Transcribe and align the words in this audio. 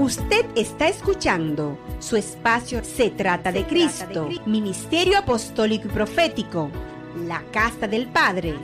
Usted 0.00 0.46
está 0.56 0.88
escuchando 0.88 1.78
su 1.98 2.16
espacio 2.16 2.82
Se 2.82 3.10
trata 3.10 3.52
de 3.52 3.66
Cristo, 3.66 4.28
Ministerio 4.46 5.18
Apostólico 5.18 5.88
y 5.88 5.90
Profético, 5.90 6.70
la 7.26 7.42
Casa 7.52 7.86
del 7.86 8.08
Padre. 8.08 8.54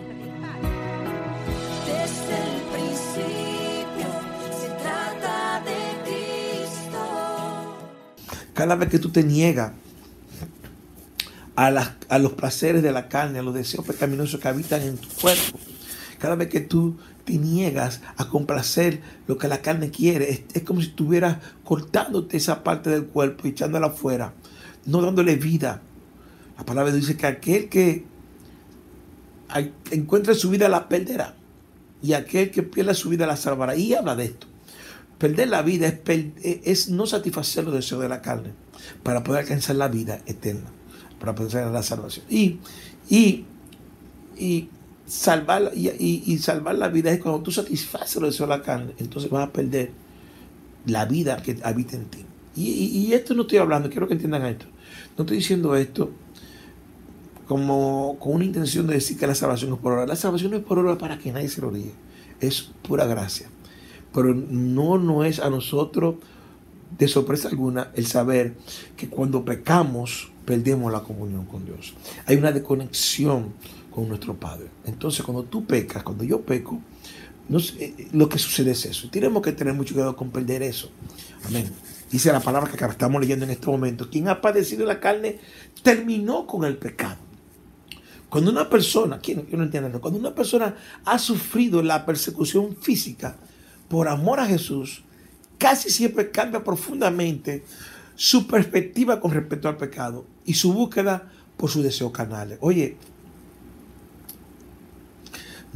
Desde 1.85 2.37
el 2.39 2.63
principio 2.73 4.09
se 4.51 4.69
trata 4.83 5.61
de 5.65 5.77
Cristo. 6.05 7.05
Cada 8.55 8.75
vez 8.77 8.89
que 8.89 8.99
tú 8.99 9.11
te 9.11 9.23
niegas 9.23 9.73
a, 11.55 11.71
las- 11.71 11.93
a 12.09 12.19
los 12.19 12.33
placeres 12.33 12.83
de 12.83 12.93
la 12.93 13.09
carne, 13.09 13.41
a 13.41 13.43
los 13.43 13.53
deseos 13.55 13.85
pecaminosos 13.85 14.41
que 14.41 14.49
habitan 14.49 14.81
en 14.81 14.97
tu 14.97 15.09
cuerpo, 15.21 15.59
cada 16.19 16.35
vez 16.35 16.49
que 16.49 16.61
tú 16.61 16.97
te 17.27 17.37
niegas 17.37 18.01
a 18.17 18.29
complacer 18.29 19.03
lo 19.27 19.37
que 19.37 19.49
la 19.49 19.61
carne 19.61 19.91
quiere, 19.91 20.47
es, 20.55 20.63
como 20.63 20.81
si 20.81 20.89
estuvieras 20.89 21.39
cortándote 21.65 22.37
esa 22.37 22.63
parte 22.63 22.89
del 22.89 23.07
cuerpo 23.07 23.47
y 23.47 23.51
echándola 23.51 23.89
afuera, 23.89 24.33
no 24.87 25.03
dándole 25.03 25.35
vida. 25.37 25.83
La 26.57 26.65
palabra 26.65 26.93
dice 26.93 27.17
que 27.17 27.27
aquel 27.27 27.69
que 27.69 28.05
encuentre 29.91 30.35
su 30.35 30.51
vida 30.51 30.69
la 30.69 30.89
perderá 30.89 31.35
y 32.01 32.13
aquel 32.13 32.51
que 32.51 32.63
pierda 32.63 32.95
su 32.95 33.11
vida 33.11 33.27
la 33.27 33.37
salvará. 33.37 33.77
Y 33.77 33.93
habla 33.93 34.15
de 34.15 34.27
esto. 34.27 34.47
Perder 35.19 35.49
la 35.49 35.63
vida 35.63 35.93
es 36.45 36.89
no 36.89 37.07
satisfacer 37.07 37.65
los 37.65 37.75
deseos 37.75 38.03
de 38.03 38.09
la 38.09 38.23
carne 38.23 38.53
para 39.03 39.25
poder 39.25 39.43
alcanzar 39.43 39.77
la 39.77 39.89
vida 39.89 40.21
eterna, 40.27 40.71
para 41.19 41.35
poder 41.35 41.59
alcanzar 41.59 41.73
la 41.73 41.83
salvación. 41.83 42.27
Y, 42.29 42.59
y, 43.09 43.45
y, 44.39 44.69
salvar, 45.07 45.73
y, 45.75 45.89
y- 46.27 46.39
salvar 46.39 46.75
la 46.77 46.89
vida 46.89 47.11
es 47.13 47.21
cuando 47.21 47.43
tú 47.43 47.51
satisfaces 47.53 48.17
los 48.21 48.33
deseos 48.33 48.49
de 48.49 48.57
la 48.57 48.63
carne, 48.63 48.93
entonces 48.99 49.31
vas 49.31 49.49
a 49.49 49.53
perder 49.53 49.91
la 50.87 51.05
vida 51.05 51.37
que 51.43 51.59
habita 51.63 51.97
en 51.97 52.05
ti. 52.07 52.25
Y, 52.57 52.63
y- 52.71 53.13
esto 53.13 53.35
no 53.35 53.43
estoy 53.43 53.59
hablando, 53.59 53.89
quiero 53.91 54.09
que 54.09 54.15
entiendan 54.15 54.45
esto. 54.47 54.67
No 55.17 55.23
estoy 55.25 55.39
diciendo 55.39 55.77
esto 55.77 56.11
como 57.47 58.17
con 58.19 58.35
una 58.35 58.45
intención 58.45 58.87
de 58.87 58.95
decir 58.95 59.19
que 59.19 59.27
la 59.27 59.35
salvación 59.35 59.73
es 59.73 59.79
por 59.79 59.93
obra. 59.93 60.07
La 60.07 60.17
salvación 60.17 60.55
es 60.55 60.61
por 60.61 60.79
obra 60.79 60.99
para 60.99 61.19
que 61.19 61.33
nadie 61.33 61.49
se 61.49 61.61
lo 61.61 61.71
diga. 61.71 61.93
Es 62.41 62.71
pura 62.83 63.07
gracia. 63.07 63.49
Pero 64.13 64.35
no, 64.35 64.99
no 64.99 65.25
es 65.25 65.39
a 65.41 65.49
nosotros 65.51 66.17
de 66.99 67.09
sorpresa 67.09 67.49
alguna 67.49 67.91
el 67.95 68.07
saber 68.07 68.55
que 68.97 69.09
cuando 69.09 69.45
pecamos 69.45 70.31
perdemos 70.45 70.93
la 70.93 71.01
comunión 71.01 71.45
con 71.45 71.65
Dios. 71.65 71.95
Hay 72.27 72.37
una 72.37 72.53
desconexión 72.53 73.53
con 73.97 74.11
nuestro 74.11 74.35
Padre. 74.35 74.67
Entonces 74.85 75.25
cuando 75.25 75.45
tú 75.45 75.65
pecas, 75.65 76.03
cuando 76.03 76.23
yo 76.23 76.43
peco, 76.43 76.79
no 77.49 77.59
sé, 77.59 77.83
eh, 77.83 78.09
lo 78.13 78.29
que 78.29 78.39
sucede 78.39 78.73
es 78.73 78.85
eso. 78.85 79.09
Tenemos 79.09 79.43
que 79.43 79.53
tener 79.53 79.73
mucho 79.73 79.95
cuidado 79.95 80.15
con 80.15 80.31
perder 80.31 80.63
eso. 80.63 80.91
Amén. 81.47 81.73
Dice 82.11 82.31
la 82.31 82.41
palabra 82.41 82.71
que 82.71 82.85
estamos 82.85 83.19
leyendo 83.23 83.47
en 83.47 83.53
este 83.53 83.67
momento. 83.69 84.11
Quien 84.11 84.29
ha 84.29 84.43
padecido 84.43 84.85
la 84.85 85.01
carne 85.01 85.39
terminó 85.83 86.47
con 86.47 86.67
el 86.67 86.77
pecado. 86.77 87.17
Cuando 88.29 88.51
una 88.51 88.69
persona, 88.69 89.19
¿quién, 89.19 89.47
yo 89.49 89.57
no 89.57 89.65
entiendo 89.65 89.99
cuando 89.99 90.21
una 90.21 90.35
persona 90.35 90.77
ha 91.07 91.19
sufrido 91.19 91.83
la 91.83 92.05
persecución 92.05 92.77
física 92.77 93.39
por 93.89 94.09
amor 94.09 94.41
a 94.41 94.47
Jesús, 94.47 95.05
casi 95.57 95.89
siempre 95.89 96.31
cambia 96.31 96.63
profundamente 96.63 97.65
su 98.15 98.47
perspectiva 98.47 99.21
con 99.21 99.31
respecto 99.31 99.69
al 99.69 99.79
pecado 99.79 100.27
y 100.45 100.53
su 100.53 100.75
búsqueda 100.75 101.33
por 101.57 101.71
sus 101.71 101.83
deseos 101.83 102.13
canales. 102.13 102.59
Oye, 102.61 102.99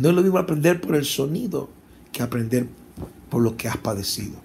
no 0.00 0.08
es 0.08 0.14
lo 0.14 0.22
mismo 0.22 0.38
aprender 0.38 0.80
por 0.80 0.96
el 0.96 1.04
sonido 1.04 1.68
que 2.10 2.22
aprender 2.22 2.66
por 3.28 3.42
lo 3.42 3.56
que 3.58 3.68
has 3.68 3.76
padecido. 3.76 4.36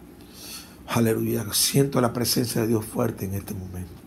Aleluya, 0.86 1.46
siento 1.54 2.02
la 2.02 2.12
presencia 2.12 2.62
de 2.62 2.68
Dios 2.68 2.86
fuerte 2.86 3.26
en 3.26 3.36
este 3.36 3.54
momento. 3.54 4.05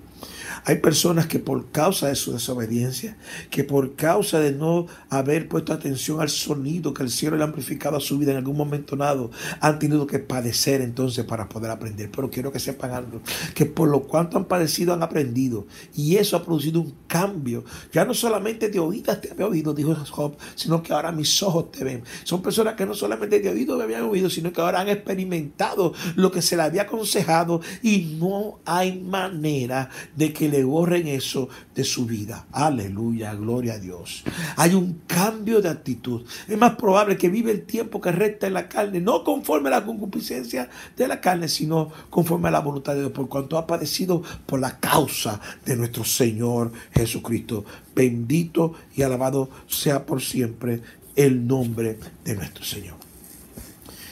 Hay 0.64 0.76
personas 0.76 1.26
que 1.26 1.38
por 1.38 1.70
causa 1.70 2.08
de 2.08 2.14
su 2.14 2.32
desobediencia, 2.32 3.16
que 3.50 3.64
por 3.64 3.96
causa 3.96 4.40
de 4.40 4.52
no 4.52 4.86
haber 5.10 5.48
puesto 5.48 5.72
atención 5.72 6.20
al 6.20 6.28
sonido 6.28 6.94
que 6.94 7.02
el 7.02 7.10
cielo 7.10 7.36
le 7.36 7.42
ha 7.42 7.46
amplificado 7.46 7.96
a 7.96 8.00
su 8.00 8.18
vida 8.18 8.32
en 8.32 8.38
algún 8.38 8.56
momento 8.56 8.96
dado, 8.96 9.30
han 9.60 9.78
tenido 9.78 10.06
que 10.06 10.18
padecer 10.18 10.80
entonces 10.80 11.24
para 11.24 11.48
poder 11.48 11.70
aprender. 11.70 12.10
Pero 12.10 12.30
quiero 12.30 12.52
que 12.52 12.58
sepan 12.58 12.92
algo, 12.92 13.20
que 13.54 13.66
por 13.66 13.88
lo 13.88 14.02
cuanto 14.02 14.36
han 14.36 14.44
padecido 14.44 14.92
han 14.92 15.02
aprendido. 15.02 15.66
Y 15.94 16.16
eso 16.16 16.36
ha 16.36 16.44
producido 16.44 16.80
un 16.80 16.94
cambio. 17.06 17.64
Ya 17.92 18.04
no 18.04 18.14
solamente 18.14 18.68
de 18.68 18.78
oídas 18.78 19.20
te 19.20 19.30
había 19.30 19.46
oído, 19.46 19.74
dijo 19.74 19.94
Job, 19.94 20.36
sino 20.54 20.82
que 20.82 20.92
ahora 20.92 21.12
mis 21.12 21.42
ojos 21.42 21.70
te 21.70 21.84
ven. 21.84 22.02
Son 22.24 22.42
personas 22.42 22.74
que 22.74 22.86
no 22.86 22.94
solamente 22.94 23.40
de 23.40 23.48
oído 23.48 23.76
me 23.76 23.84
habían 23.84 24.02
oído, 24.02 24.30
sino 24.30 24.52
que 24.52 24.60
ahora 24.60 24.80
han 24.80 24.88
experimentado 24.88 25.92
lo 26.16 26.30
que 26.30 26.42
se 26.42 26.56
le 26.56 26.62
había 26.62 26.82
aconsejado 26.82 27.60
y 27.82 28.16
no 28.18 28.60
hay 28.64 29.00
manera 29.00 29.90
de 30.16 30.32
que 30.32 30.47
le 30.48 30.64
borren 30.64 31.06
eso 31.06 31.48
de 31.74 31.84
su 31.84 32.06
vida. 32.06 32.46
Aleluya, 32.52 33.34
gloria 33.34 33.74
a 33.74 33.78
Dios. 33.78 34.24
Hay 34.56 34.74
un 34.74 35.02
cambio 35.06 35.60
de 35.60 35.68
actitud. 35.68 36.24
Es 36.46 36.58
más 36.58 36.76
probable 36.76 37.16
que 37.16 37.28
vive 37.28 37.50
el 37.50 37.62
tiempo 37.64 38.00
que 38.00 38.12
resta 38.12 38.46
en 38.46 38.54
la 38.54 38.68
carne, 38.68 39.00
no 39.00 39.24
conforme 39.24 39.68
a 39.68 39.72
la 39.72 39.84
concupiscencia 39.84 40.68
de 40.96 41.08
la 41.08 41.20
carne, 41.20 41.48
sino 41.48 41.90
conforme 42.10 42.48
a 42.48 42.52
la 42.52 42.60
voluntad 42.60 42.94
de 42.94 43.00
Dios, 43.00 43.12
por 43.12 43.28
cuanto 43.28 43.58
ha 43.58 43.66
padecido 43.66 44.22
por 44.46 44.60
la 44.60 44.78
causa 44.78 45.40
de 45.64 45.76
nuestro 45.76 46.04
Señor 46.04 46.72
Jesucristo. 46.92 47.64
Bendito 47.94 48.74
y 48.94 49.02
alabado 49.02 49.48
sea 49.66 50.04
por 50.04 50.22
siempre 50.22 50.80
el 51.16 51.46
nombre 51.46 51.98
de 52.24 52.34
nuestro 52.34 52.64
Señor. 52.64 52.96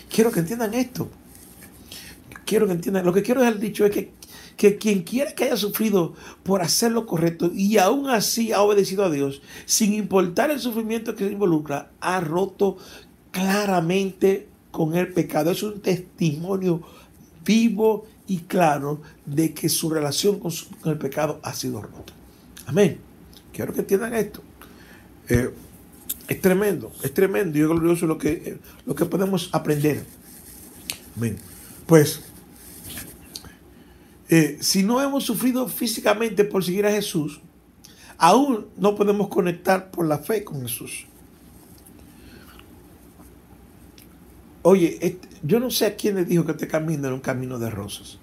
Quiero 0.08 0.32
que 0.32 0.40
entiendan 0.40 0.74
esto. 0.74 1.08
Quiero 2.44 2.66
que 2.66 2.72
entiendan. 2.72 3.04
Lo 3.04 3.12
que 3.12 3.22
quiero 3.22 3.40
dejar 3.40 3.58
dicho 3.58 3.84
es 3.84 3.92
que 3.92 4.12
que 4.56 4.78
quien 4.78 5.02
quiera 5.02 5.34
que 5.34 5.44
haya 5.44 5.56
sufrido 5.56 6.14
por 6.42 6.62
hacer 6.62 6.92
lo 6.92 7.06
correcto 7.06 7.50
y 7.54 7.78
aún 7.78 8.08
así 8.08 8.52
ha 8.52 8.62
obedecido 8.62 9.04
a 9.04 9.10
Dios, 9.10 9.42
sin 9.66 9.92
importar 9.92 10.50
el 10.50 10.60
sufrimiento 10.60 11.14
que 11.14 11.26
se 11.26 11.32
involucra, 11.32 11.90
ha 12.00 12.20
roto 12.20 12.78
claramente 13.30 14.48
con 14.70 14.94
el 14.94 15.12
pecado. 15.12 15.50
Es 15.50 15.62
un 15.62 15.80
testimonio 15.80 16.80
vivo 17.44 18.06
y 18.26 18.38
claro 18.38 19.02
de 19.24 19.52
que 19.52 19.68
su 19.68 19.90
relación 19.90 20.40
con, 20.40 20.52
el 20.84 20.98
pecado 20.98 21.38
ha 21.42 21.52
sido 21.52 21.82
rota. 21.82 22.12
Amén. 22.66 22.98
Quiero 23.52 23.72
que 23.72 23.80
entiendan 23.80 24.14
esto. 24.14 24.42
Eh, 25.28 25.50
es 26.28 26.40
tremendo, 26.40 26.92
es 27.02 27.14
tremendo 27.14 27.56
y 27.58 27.60
es 27.60 27.68
glorioso 27.68 28.06
lo 28.06 28.18
que, 28.18 28.30
eh, 28.30 28.58
lo 28.84 28.94
que 28.94 29.04
podemos 29.04 29.50
aprender. 29.52 30.04
Amén. 31.16 31.36
Pues 31.86 32.22
eh, 34.28 34.58
si 34.60 34.82
no 34.82 35.00
hemos 35.00 35.24
sufrido 35.24 35.68
físicamente 35.68 36.44
por 36.44 36.64
seguir 36.64 36.86
a 36.86 36.90
Jesús, 36.90 37.40
aún 38.18 38.66
no 38.76 38.94
podemos 38.94 39.28
conectar 39.28 39.90
por 39.90 40.06
la 40.06 40.18
fe 40.18 40.44
con 40.44 40.62
Jesús. 40.62 41.06
Oye, 44.62 45.18
yo 45.44 45.60
no 45.60 45.70
sé 45.70 45.86
a 45.86 45.96
quién 45.96 46.16
le 46.16 46.24
dijo 46.24 46.44
que 46.44 46.52
este 46.52 46.66
camino 46.66 47.06
era 47.06 47.14
un 47.14 47.20
camino 47.20 47.58
de 47.58 47.70
rosas. 47.70 48.18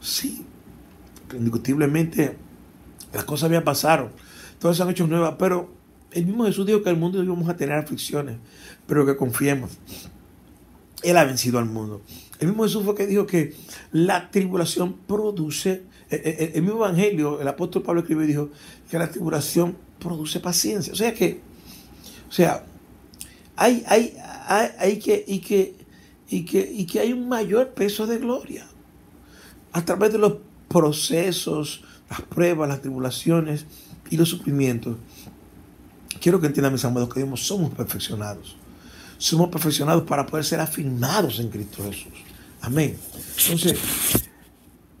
Sí, 0.00 0.44
indiscutiblemente 1.34 2.36
las 3.12 3.24
cosas 3.24 3.50
ya 3.50 3.64
pasaron, 3.64 4.10
todas 4.60 4.76
se 4.76 4.82
han 4.84 4.90
hecho 4.90 5.06
nuevas, 5.08 5.34
pero 5.38 5.72
el 6.12 6.26
mismo 6.26 6.44
Jesús 6.44 6.66
dijo 6.66 6.82
que 6.82 6.90
el 6.90 6.96
mundo 6.96 7.22
íbamos 7.22 7.48
a 7.48 7.56
tener 7.56 7.76
aflicciones, 7.76 8.36
pero 8.86 9.04
que 9.04 9.16
confiemos. 9.16 9.72
Él 11.02 11.16
ha 11.16 11.24
vencido 11.24 11.58
al 11.58 11.66
mundo. 11.66 12.02
El 12.38 12.48
mismo 12.48 12.62
Jesús 12.64 12.84
fue 12.84 12.94
que 12.94 13.06
dijo 13.06 13.26
que 13.26 13.54
la 13.90 14.30
tribulación 14.30 14.94
produce, 15.06 15.82
eh, 16.10 16.22
eh, 16.24 16.52
el, 16.54 16.62
mismo 16.62 16.78
evangelio, 16.78 17.40
el 17.40 17.48
apóstol 17.48 17.82
Pablo 17.82 18.00
escribió 18.00 18.24
y 18.24 18.28
dijo 18.28 18.50
que 18.90 18.98
la 18.98 19.10
tribulación 19.10 19.76
produce 19.98 20.38
paciencia. 20.38 20.92
O 20.92 20.96
sea 20.96 21.12
que, 21.12 21.40
o 22.28 22.32
sea, 22.32 22.64
hay, 23.56 23.82
hay, 23.88 24.16
hay, 24.46 24.68
hay 24.78 24.98
que, 24.98 25.24
y 25.26 25.40
que, 25.40 25.74
y 26.28 26.44
que, 26.44 26.60
y 26.60 26.86
que 26.86 27.00
hay 27.00 27.12
un 27.12 27.28
mayor 27.28 27.70
peso 27.70 28.06
de 28.06 28.18
gloria 28.18 28.66
a 29.72 29.84
través 29.84 30.12
de 30.12 30.18
los 30.18 30.34
procesos, 30.68 31.82
las 32.08 32.20
pruebas, 32.22 32.68
las 32.68 32.80
tribulaciones 32.80 33.66
y 34.10 34.16
los 34.16 34.28
sufrimientos. 34.28 34.96
Quiero 36.20 36.40
que 36.40 36.46
entiendan, 36.46 36.72
mis 36.72 36.84
amados, 36.84 37.12
que 37.12 37.22
Dios 37.22 37.46
somos 37.46 37.74
perfeccionados 37.74 38.56
somos 39.18 39.50
perfeccionados 39.50 40.04
para 40.04 40.24
poder 40.24 40.44
ser 40.44 40.60
afirmados 40.60 41.40
en 41.40 41.48
Cristo 41.48 41.82
Jesús. 41.82 42.12
Amén. 42.60 42.96
Entonces, 43.44 43.76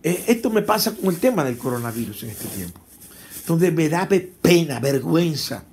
eh, 0.02 0.24
esto 0.28 0.50
me 0.50 0.62
pasa 0.62 0.94
con 0.94 1.12
el 1.12 1.20
tema 1.20 1.44
del 1.44 1.58
coronavirus 1.58 2.22
en 2.24 2.30
este 2.30 2.46
tiempo, 2.48 2.80
donde 3.46 3.70
me 3.72 3.88
da 3.88 4.08
pe- 4.08 4.20
pena, 4.40 4.78
vergüenza, 4.80 5.64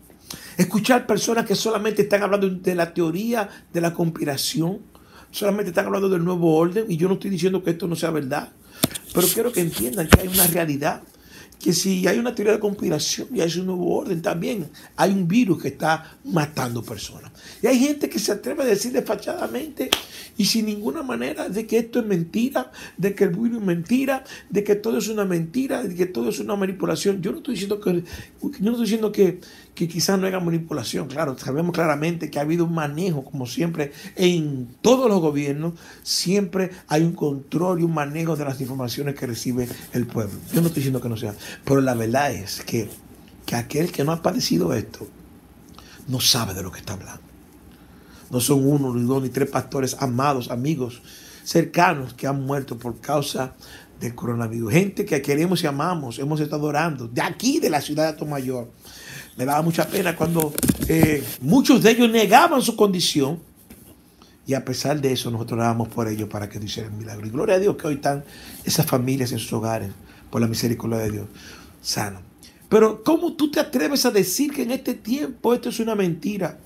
escuchar 0.58 1.06
personas 1.06 1.46
que 1.46 1.56
solamente 1.56 2.04
están 2.04 2.24
hablando 2.24 2.50
de 2.50 2.76
la 2.76 2.94
teoría 2.94 3.48
de 3.72 3.82
la 3.82 3.94
conspiración, 3.94 4.80
solamente 5.32 5.70
están 5.70 5.86
hablando 5.86 6.10
del 6.10 6.24
nuevo 6.24 6.56
orden, 6.56 6.86
y 6.90 6.98
yo 6.98 7.08
no 7.08 7.16
estoy 7.16 7.30
diciendo 7.30 7.64
que 7.64 7.72
esto 7.72 7.88
no 7.88 7.96
sea 7.96 8.10
verdad, 8.10 8.52
pero 9.14 9.28
quiero 9.28 9.52
que 9.52 9.62
entiendan 9.62 10.08
que 10.08 10.22
hay 10.22 10.28
una 10.28 10.48
realidad 10.48 11.04
que 11.60 11.72
si 11.74 12.06
hay 12.06 12.20
una 12.20 12.36
teoría 12.36 12.54
de 12.54 12.60
conspiración 12.60 13.30
y 13.34 13.42
hay 13.42 13.58
un 13.58 13.66
nuevo 13.68 13.96
orden, 13.96 14.22
también 14.22 14.70
hay 14.98 15.12
un 15.12 15.28
virus 15.28 15.62
que 15.62 15.70
está 15.70 16.18
matando 16.26 16.84
personas. 16.84 17.32
Y 17.62 17.68
hay 17.68 17.80
gente 17.80 18.10
que 18.10 18.20
se 18.20 18.32
atreve 18.32 18.64
a 18.64 18.66
decir 18.66 18.92
despachadamente 18.92 19.90
y 20.38 20.46
sin 20.46 20.66
ninguna 20.66 21.04
manera 21.04 21.50
de 21.50 21.66
que 21.66 21.78
esto 21.78 22.00
es 22.00 22.06
mentira, 22.06 22.72
de 22.98 23.16
que 23.16 23.24
el 23.26 23.30
virus 23.32 23.60
es 23.60 23.66
mentira, 23.66 24.24
de 24.50 24.64
que 24.64 24.76
todo 24.76 24.98
es 24.98 25.08
una 25.08 25.26
mentira, 25.26 25.84
de 25.84 25.96
que 25.96 26.06
todo 26.06 26.30
es 26.30 26.40
una 26.40 26.56
manipulación. 26.56 27.22
Yo 27.22 27.32
no 27.32 27.38
estoy 27.38 27.56
diciendo 27.56 27.80
que, 27.80 28.04
yo 28.42 28.52
no 28.60 28.72
estoy 28.72 28.86
diciendo 28.86 29.12
que, 29.12 29.40
que 29.74 29.88
quizás 29.88 30.20
no 30.20 30.28
haya 30.28 30.40
manipulación. 30.40 31.08
Claro, 31.08 31.38
sabemos 31.38 31.74
claramente 31.74 32.30
que 32.30 32.40
ha 32.40 32.42
habido 32.42 32.66
un 32.66 32.74
manejo, 32.74 33.24
como 33.24 33.46
siempre, 33.46 33.92
en 34.16 34.68
todos 34.82 35.10
los 35.10 35.22
gobiernos, 35.22 35.74
siempre 36.04 36.72
hay 36.88 37.04
un 37.04 37.14
control 37.14 37.80
y 37.80 37.84
un 37.84 37.94
manejo 37.94 38.36
de 38.36 38.46
las 38.46 38.60
informaciones 38.60 39.16
que 39.16 39.28
recibe 39.28 39.68
el 39.94 40.06
pueblo. 40.06 40.38
Yo 40.54 40.62
no 40.62 40.68
estoy 40.68 40.82
diciendo 40.82 41.02
que 41.02 41.10
no 41.10 41.18
sea, 41.18 41.34
pero 41.64 41.82
la 41.82 41.94
verdad 41.94 42.32
es 42.32 42.62
que, 42.62 42.90
que 43.46 43.56
aquel 43.56 43.92
que 43.92 44.04
no 44.04 44.12
ha 44.12 44.22
padecido 44.22 44.74
esto 44.74 45.08
no 46.08 46.20
sabe 46.20 46.54
de 46.54 46.64
lo 46.64 46.72
que 46.72 46.80
está 46.80 46.94
hablando. 46.94 47.25
No 48.30 48.40
son 48.40 48.68
uno, 48.68 48.94
ni 48.94 49.04
dos, 49.04 49.22
ni 49.22 49.30
tres 49.30 49.50
pastores 49.50 49.96
amados, 50.00 50.50
amigos, 50.50 51.02
cercanos 51.44 52.14
que 52.14 52.28
han 52.28 52.44
muerto 52.46 52.78
por 52.78 53.00
causa 53.00 53.56
del 54.00 54.16
coronavirus. 54.16 54.74
Gente 54.74 55.06
que 55.06 55.22
queremos 55.22 55.64
y 55.64 55.68
amamos, 55.68 56.20
hemos 56.20 56.40
estado 56.40 56.64
orando, 56.64 57.08
de 57.08 57.22
aquí, 57.22 57.60
de 57.60 57.70
la 57.70 57.82
ciudad 57.82 58.04
de 58.04 58.10
Atomayor. 58.10 58.72
Me 59.38 59.46
daba 59.46 59.62
mucha 59.62 59.88
pena 59.88 60.16
cuando 60.16 60.54
eh, 60.88 61.24
muchos 61.42 61.84
de 61.84 61.92
ellos 61.92 62.10
negaban 62.10 62.62
su 62.62 62.76
condición 62.76 63.40
y 64.48 64.54
a 64.54 64.64
pesar 64.64 65.02
de 65.02 65.12
eso 65.12 65.32
nosotros 65.32 65.58
orábamos 65.58 65.88
por 65.90 66.08
ellos 66.08 66.30
para 66.30 66.48
que 66.48 66.60
hicieran 66.60 66.98
milagro. 66.98 67.26
Y 67.26 67.30
gloria 67.30 67.56
a 67.56 67.60
Dios 67.60 67.76
que 67.76 67.88
hoy 67.88 67.96
están 67.96 68.24
esas 68.64 68.86
familias 68.86 69.32
en 69.32 69.40
sus 69.40 69.52
hogares 69.54 69.92
por 70.30 70.42
la 70.42 70.48
misericordia 70.48 71.00
de 71.00 71.12
Dios 71.12 71.28
sano. 71.82 72.22
Pero 72.70 73.04
¿cómo 73.04 73.34
tú 73.34 73.52
te 73.52 73.60
atreves 73.60 74.06
a 74.06 74.12
decir 74.12 74.52
que 74.52 74.64
en 74.64 74.72
este 74.72 74.96
tiempo 74.96 75.54
esto 75.54 75.70
es 75.70 75.80
una 75.80 75.96
mentira? 75.96 76.58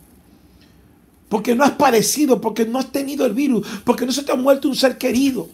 Porque 1.29 1.55
no 1.55 1.63
has 1.63 1.71
padecido, 1.71 2.41
porque 2.41 2.65
no 2.65 2.79
has 2.79 2.91
tenido 2.91 3.25
el 3.25 3.33
virus, 3.33 3.65
porque 3.85 4.05
no 4.05 4.11
se 4.11 4.23
te 4.23 4.31
ha 4.31 4.35
muerto 4.35 4.67
un 4.67 4.75
ser 4.75 4.97
querido. 4.97 5.47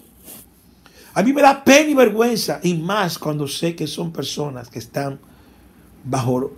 A 1.13 1.22
mí 1.22 1.31
me 1.31 1.42
da 1.42 1.63
pena 1.63 1.89
y 1.89 1.94
vergüenza, 1.94 2.60
y 2.63 2.74
más 2.74 3.19
cuando 3.19 3.48
sé 3.48 3.75
que 3.75 3.88
son 3.88 4.12
personas 4.12 4.69
que 4.69 4.80
están 4.80 5.19
bajo 6.04 6.51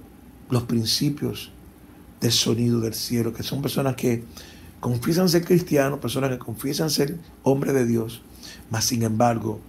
los 0.49 0.63
principios 0.63 1.51
del 2.21 2.31
sonido 2.31 2.79
del 2.79 2.93
cielo, 2.93 3.33
que 3.33 3.43
son 3.43 3.61
personas 3.61 3.95
que 3.95 4.23
confiesan 4.79 5.29
ser 5.29 5.45
cristianos, 5.45 5.99
personas 5.99 6.31
que 6.31 6.39
confiesan 6.39 6.89
ser 6.89 7.17
hombres 7.43 7.73
de 7.73 7.85
Dios, 7.85 8.21
mas 8.69 8.85
sin 8.85 9.03
embargo 9.03 9.59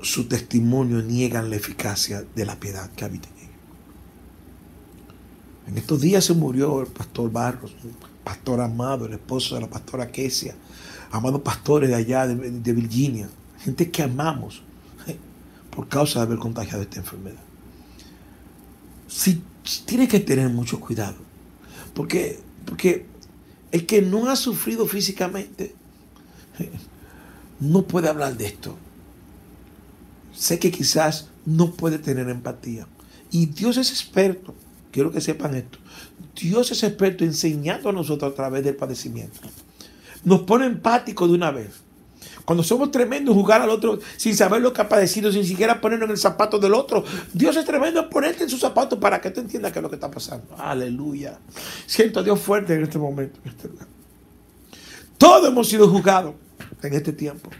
su 0.00 0.28
testimonio 0.28 1.02
niegan 1.02 1.50
la 1.50 1.56
eficacia 1.56 2.24
de 2.34 2.44
la 2.44 2.60
piedad 2.60 2.90
que 2.90 3.04
habita 3.04 3.28
en 5.66 5.78
estos 5.78 6.00
días 6.00 6.24
se 6.24 6.34
murió 6.34 6.80
el 6.82 6.86
pastor 6.88 7.30
Barros, 7.30 7.74
pastor 8.22 8.60
amado, 8.60 9.06
el 9.06 9.14
esposo 9.14 9.54
de 9.54 9.62
la 9.62 9.70
pastora 9.70 10.10
Kesia, 10.10 10.54
amados 11.10 11.40
pastores 11.42 11.88
de 11.88 11.94
allá 11.94 12.26
de, 12.26 12.34
de 12.50 12.72
Virginia, 12.72 13.28
gente 13.60 13.90
que 13.90 14.02
amamos 14.02 14.62
eh, 15.06 15.16
por 15.70 15.88
causa 15.88 16.20
de 16.20 16.26
haber 16.26 16.38
contagiado 16.38 16.82
esta 16.82 17.00
enfermedad. 17.00 17.42
Sí, 19.08 19.42
tiene 19.86 20.08
que 20.08 20.20
tener 20.20 20.48
mucho 20.50 20.80
cuidado, 20.80 21.16
porque, 21.94 22.40
porque 22.66 23.06
el 23.70 23.86
que 23.86 24.02
no 24.02 24.28
ha 24.28 24.36
sufrido 24.36 24.86
físicamente 24.86 25.74
eh, 26.58 26.70
no 27.60 27.82
puede 27.82 28.08
hablar 28.08 28.36
de 28.36 28.46
esto. 28.46 28.76
Sé 30.32 30.58
que 30.58 30.70
quizás 30.70 31.28
no 31.46 31.72
puede 31.72 31.98
tener 31.98 32.28
empatía. 32.28 32.86
Y 33.30 33.46
Dios 33.46 33.76
es 33.76 33.90
experto, 33.90 34.54
quiero 34.94 35.10
que 35.10 35.20
sepan 35.20 35.56
esto. 35.56 35.78
Dios 36.40 36.70
es 36.70 36.84
experto 36.84 37.24
enseñando 37.24 37.88
a 37.88 37.92
nosotros 37.92 38.32
a 38.32 38.34
través 38.34 38.62
del 38.62 38.76
padecimiento. 38.76 39.40
Nos 40.22 40.42
pone 40.42 40.66
empático 40.66 41.26
de 41.26 41.34
una 41.34 41.50
vez. 41.50 41.82
Cuando 42.44 42.62
somos 42.62 42.92
tremendos 42.92 43.34
jugar 43.34 43.60
al 43.60 43.70
otro 43.70 43.98
sin 44.16 44.36
saber 44.36 44.62
lo 44.62 44.72
que 44.72 44.82
ha 44.82 44.88
padecido, 44.88 45.32
sin 45.32 45.44
siquiera 45.44 45.80
ponernos 45.80 46.06
en 46.06 46.12
el 46.12 46.18
zapato 46.18 46.60
del 46.60 46.74
otro. 46.74 47.02
Dios 47.32 47.56
es 47.56 47.64
tremendo 47.64 48.00
en 48.00 48.08
ponerte 48.08 48.44
en 48.44 48.50
su 48.50 48.56
zapato 48.56 49.00
para 49.00 49.20
que 49.20 49.30
tú 49.30 49.40
entiendas 49.40 49.72
qué 49.72 49.80
es 49.80 49.82
lo 49.82 49.88
que 49.88 49.96
está 49.96 50.10
pasando. 50.10 50.46
Aleluya. 50.56 51.38
Siento 51.86 52.20
a 52.20 52.22
Dios 52.22 52.38
fuerte 52.38 52.74
en 52.74 52.84
este 52.84 52.98
momento, 52.98 53.40
en 53.44 53.50
este. 53.50 53.68
Todos 55.18 55.48
hemos 55.48 55.68
sido 55.68 55.88
juzgados 55.88 56.34
en 56.82 56.92
este 56.92 57.12
tiempo. 57.12 57.50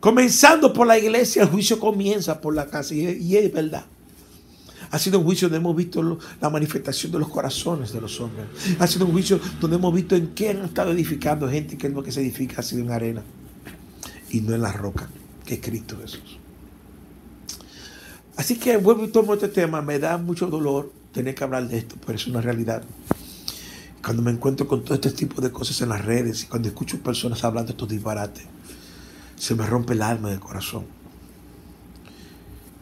Comenzando 0.00 0.72
por 0.72 0.86
la 0.86 0.98
iglesia, 0.98 1.42
el 1.42 1.48
juicio 1.48 1.78
comienza 1.78 2.40
por 2.40 2.54
la 2.54 2.66
casa. 2.66 2.94
Y 2.94 3.36
es 3.36 3.52
verdad. 3.52 3.84
Ha 4.94 4.98
sido 5.00 5.18
un 5.18 5.24
juicio 5.24 5.48
donde 5.48 5.58
hemos 5.58 5.74
visto 5.74 6.18
la 6.40 6.50
manifestación 6.50 7.10
de 7.10 7.18
los 7.18 7.28
corazones 7.28 7.92
de 7.92 8.00
los 8.00 8.20
hombres. 8.20 8.46
Ha 8.78 8.86
sido 8.86 9.06
un 9.06 9.10
juicio 9.10 9.40
donde 9.60 9.76
hemos 9.76 9.92
visto 9.92 10.14
en 10.14 10.28
qué 10.28 10.50
han 10.50 10.64
estado 10.64 10.92
edificando 10.92 11.50
gente 11.50 11.76
que 11.76 11.88
es 11.88 11.92
lo 11.92 12.00
que 12.00 12.12
se 12.12 12.20
edifica 12.20 12.60
ha 12.60 12.62
sido 12.62 12.82
en 12.82 12.92
arena 12.92 13.20
y 14.30 14.40
no 14.40 14.54
en 14.54 14.62
la 14.62 14.70
roca, 14.70 15.08
que 15.44 15.54
es 15.54 15.60
Cristo 15.60 15.98
Jesús. 16.00 16.38
Así 18.36 18.56
que 18.56 18.76
vuelvo 18.76 19.06
y 19.06 19.08
tomo 19.08 19.34
este 19.34 19.48
tema. 19.48 19.82
Me 19.82 19.98
da 19.98 20.16
mucho 20.16 20.46
dolor 20.46 20.92
tener 21.12 21.34
que 21.34 21.42
hablar 21.42 21.66
de 21.66 21.78
esto, 21.78 21.96
pero 22.06 22.16
es 22.16 22.28
una 22.28 22.40
realidad. 22.40 22.84
Cuando 24.00 24.22
me 24.22 24.30
encuentro 24.30 24.68
con 24.68 24.84
todo 24.84 24.94
este 24.94 25.10
tipo 25.10 25.40
de 25.40 25.50
cosas 25.50 25.80
en 25.80 25.88
las 25.88 26.04
redes 26.04 26.44
y 26.44 26.46
cuando 26.46 26.68
escucho 26.68 27.00
personas 27.00 27.42
hablando 27.42 27.72
estos 27.72 27.88
disparates, 27.88 28.44
se 29.34 29.56
me 29.56 29.66
rompe 29.66 29.94
el 29.94 30.02
alma 30.02 30.30
del 30.30 30.38
corazón. 30.38 30.84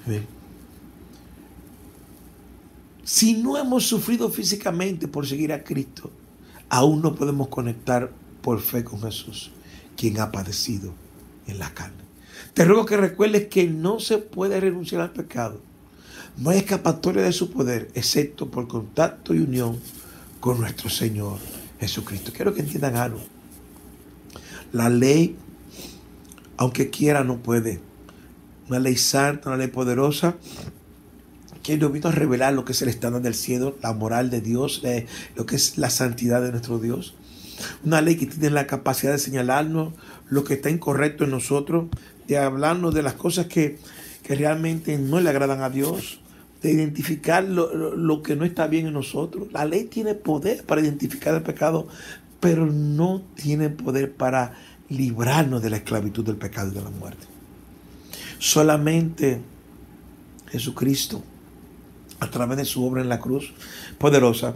¿Ven? 0.04 0.41
Si 3.04 3.34
no 3.34 3.56
hemos 3.56 3.86
sufrido 3.86 4.30
físicamente 4.30 5.08
por 5.08 5.26
seguir 5.26 5.52
a 5.52 5.64
Cristo, 5.64 6.10
aún 6.68 7.02
no 7.02 7.14
podemos 7.14 7.48
conectar 7.48 8.10
por 8.42 8.60
fe 8.60 8.84
con 8.84 9.00
Jesús, 9.02 9.50
quien 9.96 10.20
ha 10.20 10.30
padecido 10.30 10.94
en 11.46 11.58
la 11.58 11.74
carne. 11.74 12.02
Te 12.54 12.64
ruego 12.64 12.86
que 12.86 12.96
recuerdes 12.96 13.48
que 13.48 13.66
no 13.66 13.98
se 13.98 14.18
puede 14.18 14.60
renunciar 14.60 15.00
al 15.00 15.12
pecado. 15.12 15.60
No 16.36 16.50
hay 16.50 16.58
escapatoria 16.58 17.22
de 17.22 17.32
su 17.32 17.50
poder, 17.50 17.90
excepto 17.94 18.50
por 18.50 18.68
contacto 18.68 19.34
y 19.34 19.38
unión 19.38 19.78
con 20.40 20.60
nuestro 20.60 20.88
Señor 20.88 21.38
Jesucristo. 21.80 22.32
Quiero 22.34 22.54
que 22.54 22.60
entiendan 22.60 22.96
algo. 22.96 23.20
La 24.72 24.88
ley, 24.88 25.36
aunque 26.56 26.90
quiera, 26.90 27.24
no 27.24 27.38
puede. 27.38 27.80
Una 28.68 28.78
ley 28.78 28.96
santa, 28.96 29.50
una 29.50 29.58
ley 29.58 29.68
poderosa, 29.68 30.36
que 31.62 31.76
nos 31.78 31.92
vino 31.92 32.08
a 32.08 32.12
revelar 32.12 32.52
lo 32.54 32.64
que 32.64 32.72
es 32.72 32.82
el 32.82 32.88
estándar 32.88 33.22
del 33.22 33.34
cielo, 33.34 33.76
la 33.82 33.92
moral 33.92 34.30
de 34.30 34.40
Dios, 34.40 34.80
eh, 34.84 35.06
lo 35.36 35.46
que 35.46 35.56
es 35.56 35.78
la 35.78 35.90
santidad 35.90 36.42
de 36.42 36.50
nuestro 36.50 36.78
Dios. 36.78 37.14
Una 37.84 38.00
ley 38.00 38.16
que 38.16 38.26
tiene 38.26 38.50
la 38.50 38.66
capacidad 38.66 39.12
de 39.12 39.18
señalarnos 39.18 39.92
lo 40.28 40.44
que 40.44 40.54
está 40.54 40.70
incorrecto 40.70 41.24
en 41.24 41.30
nosotros, 41.30 41.86
de 42.26 42.38
hablarnos 42.38 42.94
de 42.94 43.02
las 43.02 43.14
cosas 43.14 43.46
que, 43.46 43.78
que 44.22 44.34
realmente 44.34 44.98
no 44.98 45.20
le 45.20 45.28
agradan 45.30 45.60
a 45.62 45.70
Dios, 45.70 46.18
de 46.62 46.72
identificar 46.72 47.44
lo, 47.44 47.94
lo- 47.96 48.22
que 48.22 48.34
no 48.36 48.44
está 48.44 48.66
bien 48.66 48.86
en 48.86 48.94
nosotros. 48.94 49.48
La 49.52 49.64
ley 49.64 49.84
tiene 49.84 50.14
poder 50.14 50.64
para 50.64 50.80
identificar 50.80 51.34
el 51.34 51.42
pecado, 51.42 51.86
pero 52.40 52.66
no 52.66 53.22
tiene 53.36 53.68
poder 53.68 54.12
para 54.12 54.54
librarnos 54.88 55.62
de 55.62 55.70
la 55.70 55.76
esclavitud 55.76 56.24
del 56.24 56.36
pecado 56.36 56.70
y 56.70 56.74
de 56.74 56.82
la 56.82 56.90
muerte. 56.90 57.26
Solamente 58.38 59.40
Jesucristo, 60.50 61.22
a 62.22 62.30
través 62.30 62.56
de 62.56 62.64
su 62.64 62.84
obra 62.86 63.02
en 63.02 63.08
la 63.08 63.18
cruz 63.18 63.52
poderosa, 63.98 64.54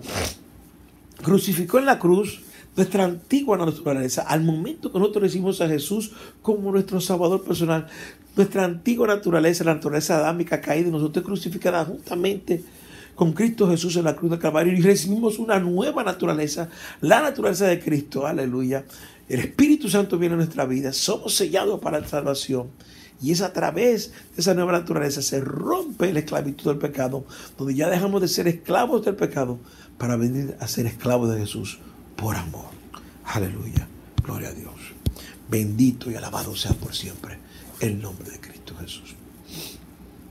crucificó 1.21 1.81
en 1.81 1.87
la 1.87 1.99
cruz 1.99 2.41
nuestra 2.77 3.03
antigua 3.03 3.59
naturaleza. 3.59 4.23
Al 4.23 4.45
momento 4.45 4.93
que 4.93 5.01
nosotros 5.01 5.25
recibimos 5.25 5.61
a 5.61 5.67
Jesús 5.67 6.13
como 6.43 6.71
nuestro 6.71 7.01
Salvador 7.01 7.43
personal, 7.43 7.89
nuestra 8.37 8.63
antigua 8.63 9.09
naturaleza, 9.09 9.65
la 9.65 9.75
naturaleza 9.75 10.19
adámica 10.19 10.61
caída, 10.61 10.91
nosotros 10.91 11.25
crucificada 11.25 11.85
juntamente 11.85 12.63
con 13.17 13.33
Cristo 13.33 13.69
Jesús 13.69 13.97
en 13.97 14.05
la 14.05 14.15
cruz 14.15 14.31
del 14.31 14.39
Calvario 14.39 14.73
y 14.73 14.81
recibimos 14.81 15.41
una 15.41 15.59
nueva 15.59 16.05
naturaleza, 16.05 16.69
la 17.01 17.21
naturaleza 17.21 17.67
de 17.67 17.81
Cristo, 17.81 18.29
aleluya. 18.29 18.85
El 19.29 19.41
Espíritu 19.41 19.89
Santo 19.89 20.19
viene 20.19 20.35
a 20.35 20.37
nuestra 20.37 20.67
vida, 20.67 20.93
somos 20.93 21.35
sellados 21.35 21.81
para 21.81 21.99
la 21.99 22.07
salvación. 22.07 22.69
Y 23.23 23.33
es 23.33 23.41
a 23.41 23.53
través 23.53 24.13
de 24.35 24.43
esa 24.43 24.55
nueva 24.55 24.73
naturaleza 24.73 25.23
se 25.23 25.41
rompe 25.41 26.13
la 26.13 26.21
esclavitud 26.21 26.71
del 26.71 26.79
pecado, 26.79 27.25
donde 27.57 27.75
ya 27.75 27.89
dejamos 27.89 28.21
de 28.21 28.29
ser 28.29 28.47
esclavos 28.47 29.05
del 29.05 29.17
pecado 29.17 29.59
para 29.99 30.17
venir 30.17 30.57
a 30.61 30.69
ser 30.69 30.87
esclavos 30.87 31.33
de 31.33 31.41
Jesús 31.41 31.79
por 32.17 32.37
amor. 32.37 32.67
Aleluya. 33.25 33.89
Gloria 34.23 34.49
a 34.49 34.53
Dios. 34.53 34.75
Bendito 35.49 36.11
y 36.11 36.17
alabado 36.17 36.55
sea 36.57 36.73
por 36.73 36.95
siempre 36.95 37.39
el 37.81 38.01
nombre 38.01 38.31
de 38.31 38.41
Cristo 38.41 38.75
Jesús. 38.81 39.15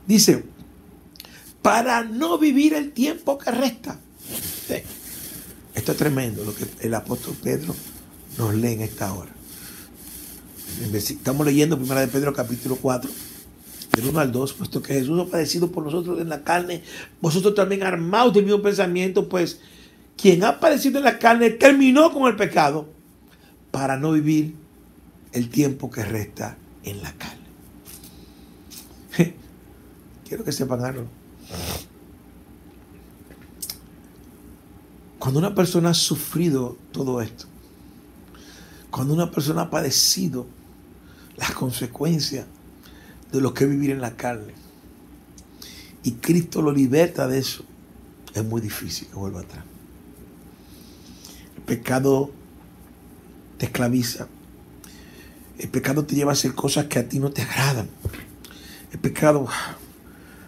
Dice, 0.06 0.44
para 1.62 2.04
no 2.04 2.38
vivir 2.38 2.74
el 2.74 2.92
tiempo 2.92 3.38
que 3.38 3.52
resta. 3.52 4.00
Esto 5.74 5.92
es 5.92 5.98
tremendo 5.98 6.44
lo 6.44 6.54
que 6.54 6.66
el 6.82 6.94
apóstol 6.94 7.36
Pedro 7.42 7.76
nos 8.38 8.54
lee 8.54 8.74
en 8.74 8.82
esta 8.82 9.14
hora. 9.14 9.32
Estamos 10.82 11.46
leyendo 11.46 11.78
1 11.78 11.96
de 11.96 12.08
Pedro 12.08 12.34
capítulo 12.34 12.76
4, 12.76 13.10
del 13.94 14.10
1 14.10 14.20
al 14.20 14.32
2, 14.32 14.54
puesto 14.54 14.82
que 14.82 14.94
Jesús 14.96 15.18
ha 15.22 15.32
padecido 15.32 15.72
por 15.72 15.86
nosotros 15.86 16.20
en 16.20 16.28
la 16.28 16.44
carne, 16.44 16.84
vosotros 17.22 17.56
también 17.56 17.84
armados 17.84 18.34
del 18.34 18.44
mismo 18.44 18.62
pensamiento, 18.62 19.30
pues 19.30 19.62
quien 20.18 20.44
ha 20.44 20.60
padecido 20.60 20.98
en 20.98 21.06
la 21.06 21.18
carne 21.18 21.52
terminó 21.52 22.12
con 22.12 22.28
el 22.28 22.36
pecado 22.36 22.90
para 23.72 23.96
no 23.96 24.12
vivir 24.12 24.54
el 25.32 25.50
tiempo 25.50 25.90
que 25.90 26.04
resta 26.04 26.58
en 26.84 27.02
la 27.02 27.14
carne. 27.14 27.46
Quiero 30.28 30.44
que 30.44 30.52
sepan 30.52 30.84
algo. 30.84 31.06
Cuando 35.20 35.40
una 35.40 35.56
persona 35.56 35.92
ha 35.92 35.94
sufrido 35.94 36.78
todo 36.92 37.22
esto, 37.22 37.46
cuando 38.92 39.14
una 39.14 39.32
persona 39.32 39.64
ha 39.64 39.70
padecido 39.70 40.48
las 41.38 41.52
consecuencias 41.52 42.46
de 43.32 43.42
lo 43.42 43.54
que 43.54 43.66
es 43.66 43.70
vivir 43.70 43.92
en 43.92 44.02
la 44.02 44.16
carne, 44.16 44.54
y 46.04 46.12
Cristo 46.14 46.62
lo 46.62 46.72
liberta 46.72 47.28
de 47.28 47.40
eso, 47.40 47.66
es 48.34 48.44
muy 48.44 48.62
difícil 48.62 49.08
que 49.08 49.16
vuelva 49.16 49.42
atrás. 49.42 49.64
El 51.56 51.64
pecado 51.64 52.32
te 53.58 53.66
esclaviza. 53.66 54.28
El 55.58 55.70
pecado 55.70 56.06
te 56.06 56.16
lleva 56.16 56.32
a 56.32 56.34
hacer 56.34 56.54
cosas 56.54 56.86
que 56.86 57.00
a 57.00 57.08
ti 57.08 57.20
no 57.20 57.32
te 57.32 57.42
agradan. 57.42 57.90
El 58.92 59.00
pecado, 59.00 59.48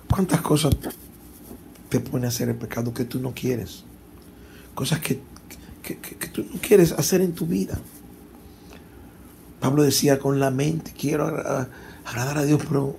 ¿cuántas 0.10 0.42
cosas 0.42 0.76
te 1.90 2.00
pone 2.02 2.26
a 2.26 2.30
hacer 2.30 2.50
el 2.50 2.56
pecado 2.56 2.94
que 2.94 3.06
tú 3.06 3.20
no 3.20 3.34
quieres? 3.34 3.84
Cosas 4.76 5.00
que, 5.00 5.20
que, 5.82 5.98
que 5.98 6.28
tú 6.28 6.46
no 6.54 6.60
quieres 6.62 6.92
hacer 6.92 7.22
en 7.22 7.34
tu 7.34 7.48
vida. 7.48 7.80
Pablo 9.60 9.84
decía 9.84 10.20
con 10.20 10.40
la 10.40 10.52
mente, 10.52 10.94
quiero 10.98 11.26
agradar 12.06 12.38
a 12.38 12.44
Dios, 12.44 12.62
pero 12.68 12.96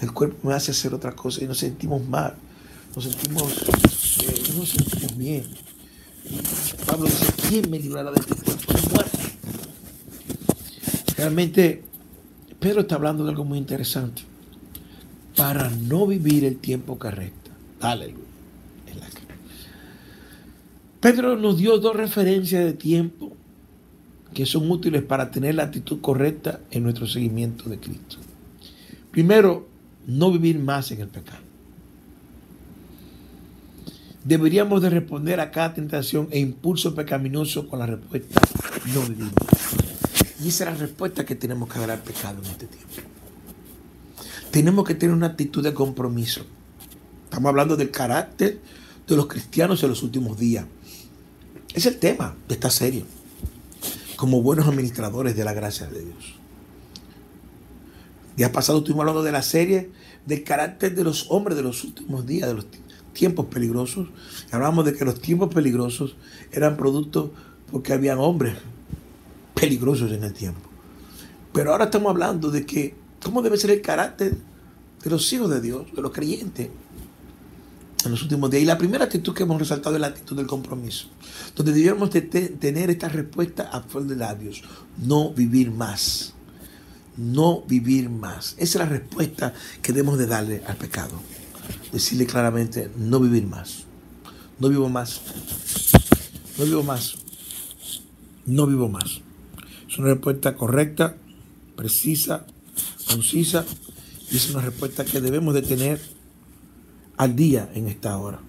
el 0.00 0.12
cuerpo 0.12 0.48
me 0.48 0.54
hace 0.54 0.70
hacer 0.70 0.94
otra 0.94 1.12
cosa 1.12 1.42
y 1.42 1.46
nos 1.46 1.58
sentimos 1.58 2.06
mal, 2.06 2.34
nos 2.94 3.04
sentimos, 3.04 3.52
eh, 4.22 4.42
no 4.50 4.60
nos 4.60 4.68
sentimos 4.68 5.16
bien. 5.16 5.44
Pablo 6.86 7.06
dice, 7.06 7.26
¿quién 7.48 7.70
me 7.70 7.78
librará 7.78 8.10
de 8.10 8.20
este 8.20 8.34
cuerpo 8.34 8.72
de 8.72 8.82
muerte? 8.94 9.18
Realmente, 11.16 11.82
Pedro 12.58 12.80
está 12.82 12.96
hablando 12.96 13.24
de 13.24 13.30
algo 13.30 13.44
muy 13.44 13.58
interesante. 13.58 14.22
Para 15.36 15.68
no 15.68 16.06
vivir 16.06 16.44
el 16.44 16.56
tiempo 16.56 16.98
que 16.98 17.10
resta. 17.10 17.50
Aleluya. 17.80 18.26
Pedro 21.00 21.36
nos 21.36 21.58
dio 21.58 21.78
dos 21.78 21.94
referencias 21.94 22.64
de 22.64 22.72
tiempo 22.72 23.25
que 24.36 24.44
son 24.44 24.70
útiles 24.70 25.02
para 25.02 25.30
tener 25.30 25.54
la 25.54 25.62
actitud 25.62 26.02
correcta 26.02 26.60
en 26.70 26.82
nuestro 26.82 27.06
seguimiento 27.06 27.70
de 27.70 27.80
Cristo. 27.80 28.18
Primero, 29.10 29.66
no 30.06 30.30
vivir 30.30 30.58
más 30.58 30.90
en 30.90 31.00
el 31.00 31.08
pecado. 31.08 31.40
Deberíamos 34.24 34.82
de 34.82 34.90
responder 34.90 35.40
a 35.40 35.50
cada 35.50 35.72
tentación 35.72 36.28
e 36.32 36.38
impulso 36.38 36.94
pecaminoso 36.94 37.66
con 37.66 37.78
la 37.78 37.86
respuesta 37.86 38.38
no 38.92 39.00
vivir. 39.06 39.32
Y 40.44 40.48
esa 40.48 40.64
es 40.64 40.70
la 40.72 40.76
respuesta 40.86 41.24
que 41.24 41.34
tenemos 41.34 41.72
que 41.72 41.78
dar 41.78 41.92
al 41.92 42.02
pecado 42.02 42.38
en 42.44 42.50
este 42.50 42.66
tiempo. 42.66 42.88
Tenemos 44.50 44.86
que 44.86 44.94
tener 44.94 45.16
una 45.16 45.28
actitud 45.28 45.64
de 45.64 45.72
compromiso. 45.72 46.42
Estamos 47.24 47.48
hablando 47.48 47.74
del 47.74 47.90
carácter 47.90 48.60
de 49.08 49.16
los 49.16 49.28
cristianos 49.28 49.82
en 49.82 49.88
los 49.88 50.02
últimos 50.02 50.38
días. 50.38 50.66
Es 51.72 51.86
el 51.86 51.96
tema 51.96 52.34
de 52.46 52.54
esta 52.54 52.68
serie. 52.68 53.15
Como 54.16 54.40
buenos 54.40 54.66
administradores 54.66 55.36
de 55.36 55.44
la 55.44 55.52
gracia 55.52 55.86
de 55.86 56.02
Dios. 56.02 56.34
Día 58.36 58.50
pasado 58.50 58.78
estuvimos 58.78 59.02
hablando 59.02 59.22
de 59.22 59.32
la 59.32 59.42
serie 59.42 59.90
del 60.24 60.42
carácter 60.42 60.94
de 60.94 61.04
los 61.04 61.26
hombres 61.30 61.56
de 61.56 61.62
los 61.62 61.84
últimos 61.84 62.26
días, 62.26 62.48
de 62.48 62.54
los 62.54 62.66
tiempos 63.12 63.46
peligrosos. 63.46 64.08
Hablábamos 64.50 64.86
de 64.86 64.94
que 64.94 65.04
los 65.04 65.20
tiempos 65.20 65.52
peligrosos 65.52 66.16
eran 66.50 66.76
producto 66.76 67.32
porque 67.70 67.92
habían 67.92 68.18
hombres 68.18 68.56
peligrosos 69.54 70.10
en 70.12 70.24
el 70.24 70.32
tiempo. 70.32 70.68
Pero 71.52 71.72
ahora 71.72 71.84
estamos 71.84 72.10
hablando 72.10 72.50
de 72.50 72.64
que 72.64 72.94
cómo 73.22 73.42
debe 73.42 73.58
ser 73.58 73.70
el 73.70 73.82
carácter 73.82 74.36
de 75.02 75.10
los 75.10 75.30
hijos 75.32 75.50
de 75.50 75.60
Dios, 75.60 75.86
de 75.94 76.02
los 76.02 76.12
creyentes 76.12 76.68
en 78.06 78.12
los 78.12 78.22
últimos 78.22 78.50
días. 78.50 78.62
Y 78.62 78.66
la 78.66 78.78
primera 78.78 79.04
actitud 79.04 79.34
que 79.34 79.42
hemos 79.42 79.58
resaltado 79.58 79.96
es 79.96 80.00
la 80.00 80.08
actitud 80.08 80.36
del 80.36 80.46
compromiso, 80.46 81.08
donde 81.54 81.72
debiéramos 81.72 82.10
de 82.10 82.22
tener 82.22 82.90
esta 82.90 83.08
respuesta 83.08 83.70
a 83.72 83.82
flor 83.82 84.06
de 84.06 84.16
labios, 84.16 84.62
no 84.98 85.32
vivir 85.32 85.70
más, 85.70 86.34
no 87.16 87.62
vivir 87.62 88.08
más. 88.08 88.54
Esa 88.58 88.62
es 88.62 88.74
la 88.76 88.86
respuesta 88.86 89.52
que 89.82 89.92
debemos 89.92 90.18
de 90.18 90.26
darle 90.26 90.62
al 90.66 90.76
pecado. 90.76 91.20
Decirle 91.92 92.26
claramente, 92.26 92.90
no 92.96 93.20
vivir 93.20 93.46
más, 93.46 93.84
no 94.58 94.68
vivo 94.68 94.88
más, 94.88 95.20
no 96.58 96.64
vivo 96.64 96.82
más, 96.82 97.16
no 98.44 98.66
vivo 98.66 98.88
más. 98.88 99.20
Es 99.88 99.98
una 99.98 100.08
respuesta 100.08 100.56
correcta, 100.56 101.16
precisa, 101.76 102.46
concisa, 103.08 103.64
y 104.30 104.36
es 104.36 104.50
una 104.50 104.62
respuesta 104.62 105.04
que 105.04 105.20
debemos 105.20 105.54
de 105.54 105.62
tener 105.62 106.15
al 107.16 107.36
día 107.36 107.70
en 107.74 107.88
esta 107.88 108.16
hora. 108.18 108.40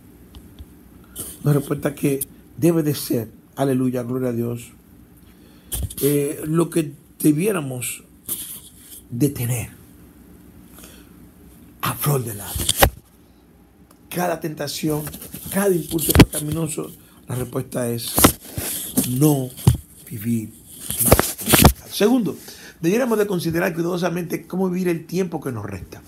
Una 1.44 1.54
respuesta 1.54 1.96
que 1.96 2.20
debe 2.58 2.84
de 2.84 2.96
ser, 2.96 3.30
aleluya, 3.56 4.04
gloria 4.04 4.30
a 4.30 4.34
Dios, 4.34 4.72
eh, 6.02 6.42
lo 6.46 6.70
que 6.70 6.94
debiéramos 7.20 8.04
de 9.10 9.30
tener 9.30 9.70
a 11.82 11.94
flor 11.94 12.24
de 12.24 12.36
lado. 12.36 12.54
Cada 14.10 14.40
tentación, 14.40 15.04
cada 15.52 15.74
impulso 15.74 16.12
pecaminoso, 16.14 16.92
la 17.28 17.36
respuesta 17.36 17.90
es 17.90 18.14
no 19.10 19.50
vivir 20.10 20.52
más. 21.04 21.38
Segundo, 21.92 22.38
debiéramos 22.82 23.18
de 23.18 23.28
considerar 23.28 23.74
cuidadosamente 23.74 24.48
cómo 24.48 24.70
vivir 24.70 24.88
el 24.88 25.06
tiempo 25.06 25.42
que 25.42 25.52
nos 25.52 25.66
resta. 25.66 26.02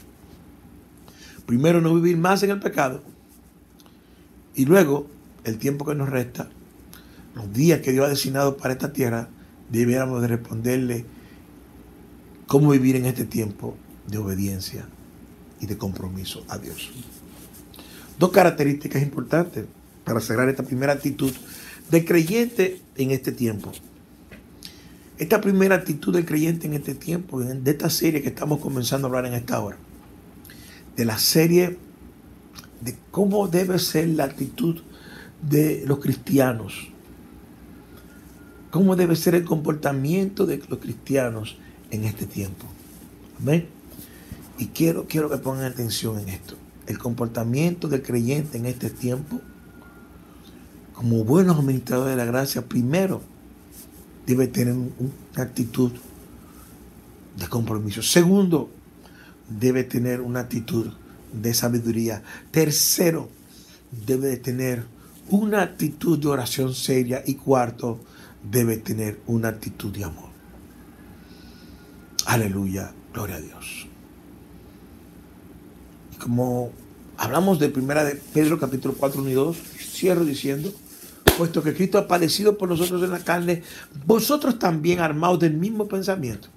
Primero, 1.49 1.81
no 1.81 1.95
vivir 1.95 2.15
más 2.15 2.43
en 2.43 2.51
el 2.51 2.59
pecado. 2.59 3.01
Y 4.53 4.65
luego, 4.65 5.07
el 5.45 5.57
tiempo 5.57 5.83
que 5.83 5.95
nos 5.95 6.07
resta, 6.07 6.47
los 7.33 7.51
días 7.51 7.81
que 7.81 7.91
Dios 7.91 8.05
ha 8.05 8.09
designado 8.09 8.55
para 8.55 8.75
esta 8.75 8.93
tierra, 8.93 9.29
debiéramos 9.71 10.21
de 10.21 10.27
responderle 10.27 11.05
cómo 12.45 12.69
vivir 12.69 12.97
en 12.97 13.07
este 13.07 13.25
tiempo 13.25 13.75
de 14.05 14.19
obediencia 14.19 14.85
y 15.59 15.65
de 15.65 15.75
compromiso 15.75 16.45
a 16.49 16.59
Dios. 16.59 16.91
Dos 18.19 18.29
características 18.29 19.01
importantes 19.01 19.65
para 20.03 20.19
cerrar 20.19 20.49
esta 20.49 20.61
primera 20.61 20.93
actitud 20.93 21.33
del 21.89 22.05
creyente 22.05 22.79
en 22.95 23.09
este 23.09 23.31
tiempo. 23.31 23.71
Esta 25.17 25.41
primera 25.41 25.73
actitud 25.73 26.13
del 26.13 26.27
creyente 26.27 26.67
en 26.67 26.75
este 26.75 26.93
tiempo, 26.93 27.39
de 27.41 27.71
esta 27.71 27.89
serie 27.89 28.21
que 28.21 28.29
estamos 28.29 28.59
comenzando 28.59 29.07
a 29.07 29.09
hablar 29.09 29.25
en 29.25 29.33
esta 29.33 29.59
hora, 29.59 29.79
de 30.99 31.05
la 31.05 31.17
serie 31.17 31.77
de 32.81 32.93
cómo 33.09 33.47
debe 33.47 33.79
ser 33.79 34.09
la 34.09 34.25
actitud 34.25 34.81
de 35.41 35.85
los 35.87 35.99
cristianos, 35.99 36.89
cómo 38.69 38.97
debe 38.97 39.15
ser 39.15 39.33
el 39.33 39.45
comportamiento 39.45 40.45
de 40.45 40.61
los 40.67 40.79
cristianos 40.79 41.57
en 41.89 42.03
este 42.03 42.25
tiempo. 42.25 42.65
Amén. 43.39 43.67
Y 44.57 44.65
quiero, 44.65 45.05
quiero 45.07 45.29
que 45.29 45.37
pongan 45.37 45.71
atención 45.71 46.19
en 46.19 46.27
esto. 46.27 46.55
El 46.85 46.97
comportamiento 46.97 47.87
del 47.87 48.01
creyente 48.01 48.57
en 48.57 48.65
este 48.65 48.89
tiempo, 48.89 49.39
como 50.91 51.23
buenos 51.23 51.59
administradores 51.59 52.17
de 52.17 52.17
la 52.17 52.29
gracia, 52.29 52.65
primero 52.65 53.21
debe 54.27 54.47
tener 54.47 54.73
una 54.73 55.43
actitud 55.43 55.93
de 57.37 57.47
compromiso. 57.47 58.01
Segundo, 58.01 58.69
debe 59.49 59.83
tener 59.83 60.21
una 60.21 60.41
actitud 60.41 60.87
de 61.33 61.53
sabiduría. 61.53 62.23
Tercero, 62.51 63.29
debe 64.05 64.37
tener 64.37 64.83
una 65.29 65.61
actitud 65.61 66.19
de 66.19 66.27
oración 66.27 66.73
seria. 66.73 67.23
Y 67.25 67.35
cuarto, 67.35 67.99
debe 68.49 68.77
tener 68.77 69.19
una 69.27 69.49
actitud 69.49 69.91
de 69.91 70.03
amor. 70.03 70.29
Aleluya, 72.25 72.93
gloria 73.13 73.37
a 73.37 73.41
Dios. 73.41 73.87
Como 76.19 76.71
hablamos 77.17 77.59
de 77.59 77.69
primera 77.69 78.03
de 78.03 78.15
Pedro 78.15 78.59
capítulo 78.59 78.93
4, 78.97 79.21
1 79.21 79.29
y 79.29 79.33
2, 79.33 79.57
cierro 79.93 80.25
diciendo, 80.25 80.71
puesto 81.37 81.63
que 81.63 81.73
Cristo 81.73 81.97
ha 81.97 82.07
padecido 82.07 82.57
por 82.57 82.69
nosotros 82.69 83.01
en 83.03 83.11
la 83.11 83.19
carne, 83.19 83.63
vosotros 84.05 84.59
también 84.59 84.99
armados 84.99 85.39
del 85.39 85.53
mismo 85.53 85.87
pensamiento. 85.87 86.49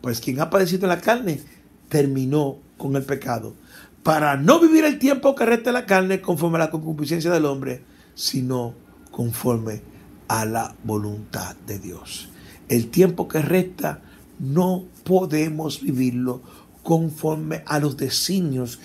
Pues 0.00 0.20
quien 0.20 0.40
ha 0.40 0.48
padecido 0.48 0.84
en 0.84 0.88
la 0.88 1.00
carne, 1.00 1.42
terminó 1.88 2.58
con 2.76 2.96
el 2.96 3.02
pecado, 3.02 3.54
para 4.02 4.36
no 4.36 4.60
vivir 4.60 4.84
el 4.84 4.98
tiempo 4.98 5.34
que 5.34 5.44
resta 5.44 5.72
la 5.72 5.86
carne 5.86 6.20
conforme 6.20 6.56
a 6.56 6.60
la 6.60 6.70
concupiscencia 6.70 7.30
del 7.30 7.44
hombre, 7.44 7.82
sino 8.14 8.74
conforme 9.10 9.82
a 10.28 10.44
la 10.44 10.74
voluntad 10.84 11.56
de 11.66 11.78
Dios. 11.78 12.28
El 12.68 12.88
tiempo 12.88 13.28
que 13.28 13.42
resta 13.42 14.00
no 14.38 14.84
podemos 15.04 15.82
vivirlo 15.82 16.42
conforme 16.82 17.62
a 17.66 17.78
los 17.78 17.96
designios 17.96 18.78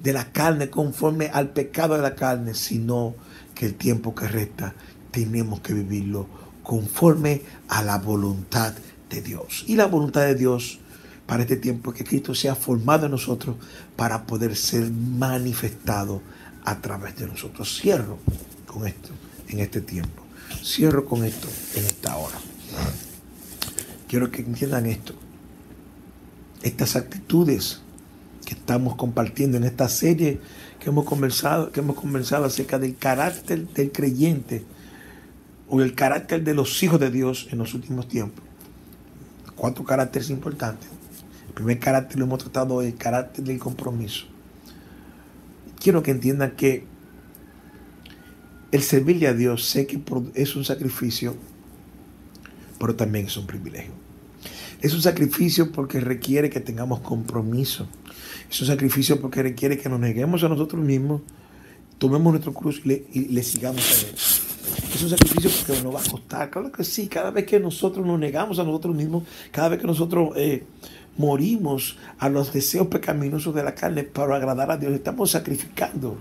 de 0.00 0.12
la 0.12 0.32
carne, 0.32 0.70
conforme 0.70 1.26
al 1.26 1.50
pecado 1.50 1.94
de 1.94 2.02
la 2.02 2.14
carne, 2.14 2.54
sino 2.54 3.14
que 3.54 3.66
el 3.66 3.74
tiempo 3.74 4.14
que 4.14 4.28
resta 4.28 4.74
tenemos 5.10 5.60
que 5.60 5.74
vivirlo 5.74 6.26
conforme 6.62 7.42
a 7.68 7.82
la 7.82 7.98
voluntad 7.98 8.74
de 9.10 9.20
Dios. 9.20 9.64
Y 9.66 9.76
la 9.76 9.86
voluntad 9.86 10.22
de 10.22 10.34
Dios 10.36 10.80
para 11.28 11.42
este 11.42 11.56
tiempo 11.56 11.92
que 11.92 12.04
Cristo 12.04 12.34
sea 12.34 12.54
formado 12.54 13.04
en 13.04 13.12
nosotros 13.12 13.56
para 13.96 14.26
poder 14.26 14.56
ser 14.56 14.90
manifestado 14.90 16.22
a 16.64 16.80
través 16.80 17.16
de 17.16 17.26
nosotros. 17.26 17.78
Cierro 17.78 18.18
con 18.66 18.86
esto 18.86 19.10
en 19.48 19.60
este 19.60 19.82
tiempo. 19.82 20.22
Cierro 20.64 21.04
con 21.04 21.26
esto 21.26 21.46
en 21.74 21.84
esta 21.84 22.16
hora. 22.16 22.38
Quiero 24.08 24.30
que 24.30 24.40
entiendan 24.40 24.86
esto. 24.86 25.12
Estas 26.62 26.96
actitudes 26.96 27.80
que 28.46 28.54
estamos 28.54 28.96
compartiendo 28.96 29.58
en 29.58 29.64
esta 29.64 29.90
serie 29.90 30.40
que 30.80 30.88
hemos 30.88 31.04
conversado, 31.04 31.72
que 31.72 31.80
hemos 31.80 31.96
conversado 31.96 32.46
acerca 32.46 32.78
del 32.78 32.96
carácter 32.96 33.68
del 33.68 33.92
creyente 33.92 34.64
o 35.68 35.82
el 35.82 35.94
carácter 35.94 36.42
de 36.42 36.54
los 36.54 36.82
hijos 36.82 36.98
de 36.98 37.10
Dios 37.10 37.48
en 37.52 37.58
los 37.58 37.74
últimos 37.74 38.08
tiempos. 38.08 38.42
Cuatro 39.54 39.84
caracteres 39.84 40.30
importantes. 40.30 40.97
El 41.48 41.54
primer 41.54 41.78
carácter 41.78 42.18
lo 42.18 42.26
hemos 42.26 42.38
tratado, 42.38 42.82
el 42.82 42.94
carácter 42.96 43.44
del 43.44 43.58
compromiso. 43.58 44.26
Quiero 45.80 46.02
que 46.02 46.10
entiendan 46.10 46.52
que 46.52 46.84
el 48.70 48.82
servirle 48.82 49.28
a 49.28 49.34
Dios 49.34 49.64
sé 49.64 49.86
que 49.86 50.00
es 50.34 50.56
un 50.56 50.64
sacrificio, 50.64 51.36
pero 52.78 52.94
también 52.94 53.26
es 53.26 53.36
un 53.36 53.46
privilegio. 53.46 53.92
Es 54.80 54.94
un 54.94 55.02
sacrificio 55.02 55.72
porque 55.72 56.00
requiere 56.00 56.50
que 56.50 56.60
tengamos 56.60 57.00
compromiso. 57.00 57.88
Es 58.50 58.60
un 58.60 58.66
sacrificio 58.66 59.20
porque 59.20 59.42
requiere 59.42 59.78
que 59.78 59.88
nos 59.88 59.98
neguemos 59.98 60.44
a 60.44 60.48
nosotros 60.48 60.82
mismos, 60.82 61.22
tomemos 61.98 62.32
nuestro 62.32 62.52
cruz 62.52 62.80
y 62.84 63.28
le, 63.28 63.42
sigamos 63.42 63.82
a 63.82 64.06
Él. 64.06 64.14
Es 64.94 65.02
un 65.02 65.10
sacrificio 65.10 65.50
porque 65.50 65.82
nos 65.82 65.94
va 65.94 66.00
a 66.00 66.10
costar. 66.10 66.50
Claro 66.50 66.70
que 66.70 66.84
sí, 66.84 67.08
cada 67.08 67.30
vez 67.30 67.44
que 67.46 67.58
nosotros 67.58 68.06
nos 68.06 68.18
negamos 68.18 68.58
a 68.58 68.64
nosotros 68.64 68.94
mismos, 68.94 69.24
cada 69.50 69.70
vez 69.70 69.80
que 69.80 69.86
nosotros 69.86 70.30
eh, 70.36 70.64
morimos 71.18 71.98
a 72.18 72.30
los 72.30 72.52
deseos 72.52 72.86
pecaminosos 72.86 73.54
de 73.54 73.62
la 73.62 73.74
carne 73.74 74.04
para 74.04 74.36
agradar 74.36 74.70
a 74.70 74.78
Dios, 74.78 74.92
estamos 74.92 75.30
sacrificando 75.32 76.16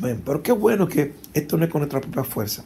pero 0.00 0.42
qué 0.42 0.52
bueno 0.52 0.88
que 0.88 1.14
esto 1.32 1.56
no 1.56 1.64
es 1.64 1.70
con 1.70 1.80
nuestra 1.80 2.00
propia 2.00 2.24
fuerza. 2.24 2.64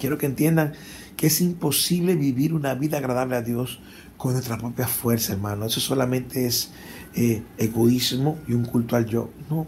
Quiero 0.00 0.18
que 0.18 0.26
entiendan 0.26 0.72
que 1.16 1.28
es 1.28 1.40
imposible 1.40 2.16
vivir 2.16 2.54
una 2.54 2.74
vida 2.74 2.98
agradable 2.98 3.36
a 3.36 3.42
Dios 3.42 3.80
con 4.16 4.32
nuestra 4.32 4.58
propia 4.58 4.88
fuerza, 4.88 5.32
hermano. 5.34 5.66
Eso 5.66 5.80
solamente 5.80 6.46
es 6.46 6.70
eh, 7.14 7.42
egoísmo 7.56 8.38
y 8.48 8.54
un 8.54 8.64
culto 8.64 8.96
al 8.96 9.06
yo. 9.06 9.30
No, 9.48 9.66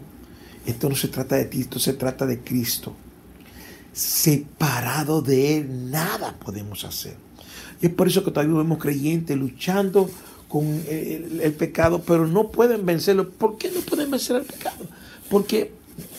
esto 0.65 0.89
no 0.89 0.95
se 0.95 1.07
trata 1.07 1.35
de 1.35 1.45
ti, 1.45 1.61
esto 1.61 1.79
se 1.79 1.93
trata 1.93 2.25
de 2.25 2.39
Cristo. 2.41 2.93
Separado 3.93 5.21
de 5.21 5.57
Él, 5.57 5.89
nada 5.89 6.35
podemos 6.37 6.83
hacer. 6.83 7.15
Y 7.81 7.85
es 7.85 7.93
por 7.93 8.07
eso 8.07 8.25
que 8.25 8.31
todavía 8.31 8.57
vemos 8.57 8.79
creyentes 8.79 9.37
luchando 9.37 10.09
con 10.47 10.65
el, 10.89 11.39
el 11.41 11.53
pecado, 11.53 12.03
pero 12.05 12.27
no 12.27 12.51
pueden 12.51 12.85
vencerlo. 12.85 13.29
¿Por 13.29 13.57
qué 13.57 13.71
no 13.71 13.81
pueden 13.81 14.11
vencer 14.11 14.37
el 14.37 14.43
pecado? 14.43 14.85
Porque 15.29 15.71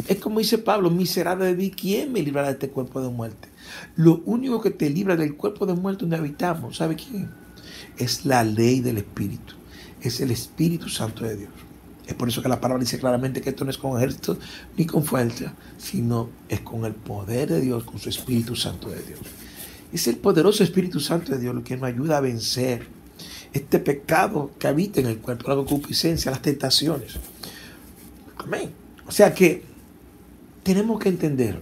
es 0.09 0.19
como 0.19 0.39
dice 0.39 0.59
Pablo, 0.59 0.91
miserable 0.91 1.47
de 1.47 1.55
mí, 1.55 1.71
¿quién 1.71 2.13
me 2.13 2.23
librará 2.23 2.49
de 2.49 2.55
este 2.55 2.71
cuerpo 2.71 3.01
de 3.01 3.09
muerte? 3.09 3.49
Lo 3.97 4.23
único 4.25 4.61
que 4.61 4.71
te 4.71 4.89
libra 4.91 5.17
del 5.17 5.37
cuerpo 5.37 5.67
de 5.67 5.75
muerte 5.75 6.03
donde 6.03 6.17
habitamos, 6.17 6.77
¿sabe 6.77 6.97
quién? 6.97 7.31
Es 7.97 8.25
la 8.25 8.45
ley 8.45 8.81
del 8.81 8.99
Espíritu. 8.99 9.55
Es 10.01 10.21
el 10.21 10.31
Espíritu 10.31 10.89
Santo 10.89 11.25
de 11.25 11.37
Dios. 11.37 11.51
Es 12.07 12.15
por 12.15 12.29
eso 12.29 12.41
que 12.41 12.49
la 12.49 12.61
palabra 12.61 12.83
dice 12.83 12.99
claramente 12.99 13.41
que 13.41 13.51
esto 13.51 13.65
no 13.65 13.71
es 13.71 13.79
con 13.79 13.97
ejército 13.97 14.39
ni 14.77 14.87
con 14.87 15.05
fuerza, 15.05 15.55
sino 15.77 16.31
es 16.49 16.61
con 16.61 16.85
el 16.85 16.95
poder 16.95 17.49
de 17.49 17.61
Dios, 17.61 17.85
con 17.85 17.99
su 17.99 18.09
Espíritu 18.09 18.55
Santo 18.55 18.89
de 18.89 19.03
Dios. 19.03 19.19
Es 19.93 20.07
el 20.07 20.17
poderoso 20.17 20.63
Espíritu 20.63 21.01
Santo 21.01 21.33
de 21.33 21.39
Dios 21.39 21.55
lo 21.55 21.65
que 21.65 21.77
nos 21.77 21.85
ayuda 21.85 22.19
a 22.19 22.21
vencer 22.21 22.87
este 23.57 23.79
pecado 23.79 24.53
que 24.59 24.69
habita 24.69 25.01
en 25.01 25.07
el 25.07 25.19
cuerpo, 25.19 25.49
la 25.49 25.57
concupiscencia, 25.57 26.31
las 26.31 26.43
tentaciones. 26.43 27.15
Amén. 28.39 28.71
O 29.07 29.13
sea 29.13 29.35
que 29.35 29.63
tenemos 30.63 30.99
que 30.99 31.09
entender 31.09 31.61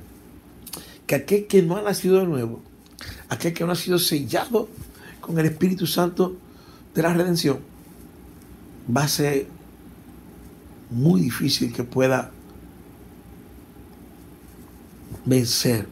que 1.07 1.14
aquel 1.14 1.46
que 1.46 1.62
no 1.62 1.76
ha 1.76 1.83
nacido 1.83 2.18
de 2.20 2.26
nuevo, 2.26 2.62
aquel 3.28 3.52
que 3.52 3.64
no 3.64 3.72
ha 3.72 3.76
sido 3.76 3.98
sellado 3.98 4.68
con 5.20 5.38
el 5.38 5.46
Espíritu 5.46 5.87
Santo 5.87 6.37
de 6.94 7.02
la 7.02 7.12
redención, 7.12 7.61
va 8.94 9.04
a 9.04 9.09
ser 9.09 9.46
muy 10.90 11.20
difícil 11.20 11.72
que 11.72 11.85
pueda 11.85 12.30
vencer 15.24 15.88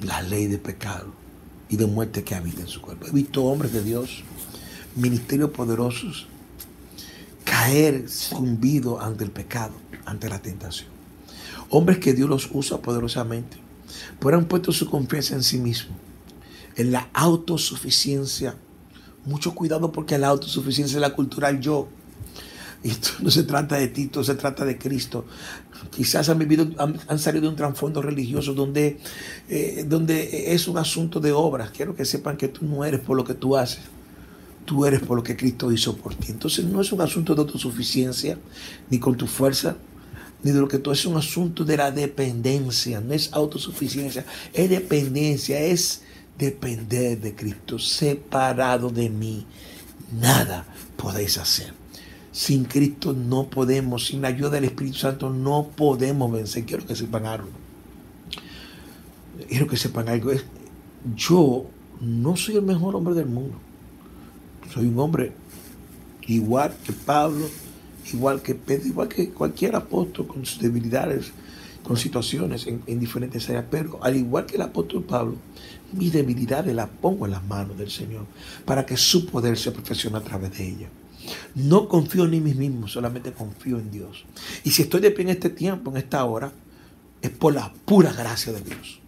la 0.00 0.22
ley 0.22 0.46
de 0.46 0.58
pecado 0.58 1.12
y 1.68 1.76
de 1.76 1.86
muerte 1.86 2.24
que 2.24 2.34
habita 2.34 2.60
en 2.60 2.66
su 2.66 2.80
cuerpo. 2.80 3.06
He 3.06 3.10
visto 3.10 3.44
hombres 3.44 3.72
de 3.72 3.82
Dios, 3.82 4.22
ministerios 4.96 5.50
poderosos, 5.50 6.26
caer 7.44 8.08
zumbido 8.08 9.00
ante 9.00 9.24
el 9.24 9.30
pecado, 9.30 9.74
ante 10.04 10.28
la 10.28 10.40
tentación. 10.40 10.88
Hombres 11.70 11.98
que 11.98 12.12
Dios 12.12 12.28
los 12.28 12.48
usa 12.52 12.78
poderosamente, 12.78 13.56
pero 14.20 14.36
han 14.36 14.46
puesto 14.46 14.72
su 14.72 14.88
confianza 14.88 15.34
en 15.34 15.42
sí 15.42 15.58
mismos, 15.58 15.96
en 16.76 16.92
la 16.92 17.08
autosuficiencia. 17.12 18.56
Mucho 19.24 19.54
cuidado 19.54 19.90
porque 19.90 20.18
la 20.18 20.28
autosuficiencia 20.28 20.96
es 20.96 21.00
la 21.00 21.14
cultura 21.14 21.48
del 21.48 21.60
yo. 21.60 21.88
Esto 22.82 23.10
no 23.20 23.30
se 23.30 23.44
trata 23.44 23.76
de 23.76 23.88
ti, 23.88 24.02
esto 24.02 24.22
se 24.22 24.34
trata 24.34 24.64
de 24.66 24.76
Cristo. 24.76 25.24
Quizás 25.90 26.28
han 26.28 26.38
vivido, 26.38 26.68
han, 26.78 27.18
salido 27.18 27.42
de 27.42 27.48
un 27.48 27.56
trasfondo 27.56 28.02
religioso 28.02 28.52
donde, 28.52 28.98
eh, 29.48 29.84
donde 29.88 30.52
es 30.54 30.68
un 30.68 30.76
asunto 30.76 31.20
de 31.20 31.32
obras. 31.32 31.70
Quiero 31.70 31.94
que 31.94 32.04
sepan 32.04 32.36
que 32.36 32.48
tú 32.48 32.66
no 32.66 32.84
eres 32.84 33.00
por 33.00 33.16
lo 33.16 33.24
que 33.24 33.34
tú 33.34 33.56
haces. 33.56 33.84
Tú 34.64 34.86
eres 34.86 35.00
por 35.00 35.16
lo 35.16 35.22
que 35.22 35.36
Cristo 35.36 35.70
hizo 35.70 35.96
por 35.96 36.14
ti. 36.14 36.30
Entonces 36.30 36.64
no 36.64 36.80
es 36.80 36.92
un 36.92 37.00
asunto 37.00 37.34
de 37.34 37.42
autosuficiencia, 37.42 38.38
ni 38.90 38.98
con 38.98 39.16
tu 39.16 39.26
fuerza, 39.26 39.76
ni 40.42 40.52
de 40.52 40.60
lo 40.60 40.68
que 40.68 40.78
tú 40.78 40.92
es 40.92 41.04
un 41.06 41.16
asunto 41.16 41.64
de 41.64 41.76
la 41.76 41.90
dependencia, 41.90 43.00
no 43.00 43.14
es 43.14 43.32
autosuficiencia, 43.32 44.24
es 44.52 44.70
dependencia, 44.70 45.58
es 45.58 46.02
depender 46.38 47.20
de 47.20 47.34
Cristo, 47.34 47.78
separado 47.78 48.90
de 48.90 49.08
mí, 49.08 49.46
nada 50.20 50.66
podéis 50.96 51.38
hacer. 51.38 51.72
Sin 52.30 52.64
Cristo 52.64 53.12
no 53.12 53.48
podemos, 53.48 54.06
sin 54.06 54.20
la 54.20 54.28
ayuda 54.28 54.50
del 54.50 54.64
Espíritu 54.64 54.98
Santo 54.98 55.30
no 55.30 55.68
podemos 55.76 56.32
vencer. 56.32 56.64
Quiero 56.64 56.84
que 56.84 56.96
sepan 56.96 57.26
algo. 57.26 57.48
Quiero 59.48 59.66
que 59.66 59.76
sepan 59.76 60.08
algo. 60.08 60.32
Yo 61.16 61.66
no 62.00 62.36
soy 62.36 62.56
el 62.56 62.62
mejor 62.62 62.96
hombre 62.96 63.14
del 63.14 63.26
mundo. 63.26 63.56
Soy 64.72 64.86
un 64.86 64.98
hombre 64.98 65.32
igual 66.26 66.74
que 66.84 66.92
Pablo, 66.92 67.48
igual 68.12 68.42
que 68.42 68.54
Pedro, 68.54 68.86
igual 68.86 69.08
que 69.08 69.30
cualquier 69.30 69.76
apóstol 69.76 70.26
con 70.26 70.44
sus 70.44 70.60
debilidades, 70.60 71.32
con 71.82 71.96
situaciones 71.96 72.66
en, 72.66 72.98
diferentes 72.98 73.48
áreas. 73.48 73.66
Pero 73.70 74.02
al 74.02 74.16
igual 74.16 74.46
que 74.46 74.56
el 74.56 74.62
apóstol 74.62 75.04
Pablo, 75.04 75.36
mis 75.92 76.12
debilidades 76.12 76.74
las 76.74 76.88
pongo 76.88 77.26
en 77.26 77.32
las 77.32 77.44
manos 77.44 77.78
del 77.78 77.90
Señor 77.90 78.26
para 78.64 78.84
que 78.86 78.96
su 78.96 79.26
poder 79.26 79.56
se 79.58 79.70
perfeccione 79.70 80.18
a 80.18 80.22
través 80.22 80.56
de 80.56 80.68
ella. 80.68 80.88
No 81.54 81.88
confío 81.88 82.24
en 82.24 82.30
mí 82.30 82.40
mismo, 82.40 82.88
solamente 82.88 83.32
confío 83.32 83.78
en 83.78 83.90
Dios. 83.90 84.24
Y 84.64 84.70
si 84.70 84.82
estoy 84.82 85.00
de 85.00 85.10
pie 85.10 85.24
en 85.24 85.30
este 85.30 85.50
tiempo, 85.50 85.90
en 85.90 85.98
esta 85.98 86.24
hora, 86.24 86.52
es 87.22 87.30
por 87.30 87.54
la 87.54 87.72
pura 87.86 88.12
gracia 88.12 88.52
de 88.52 88.60
Dios 88.60 89.00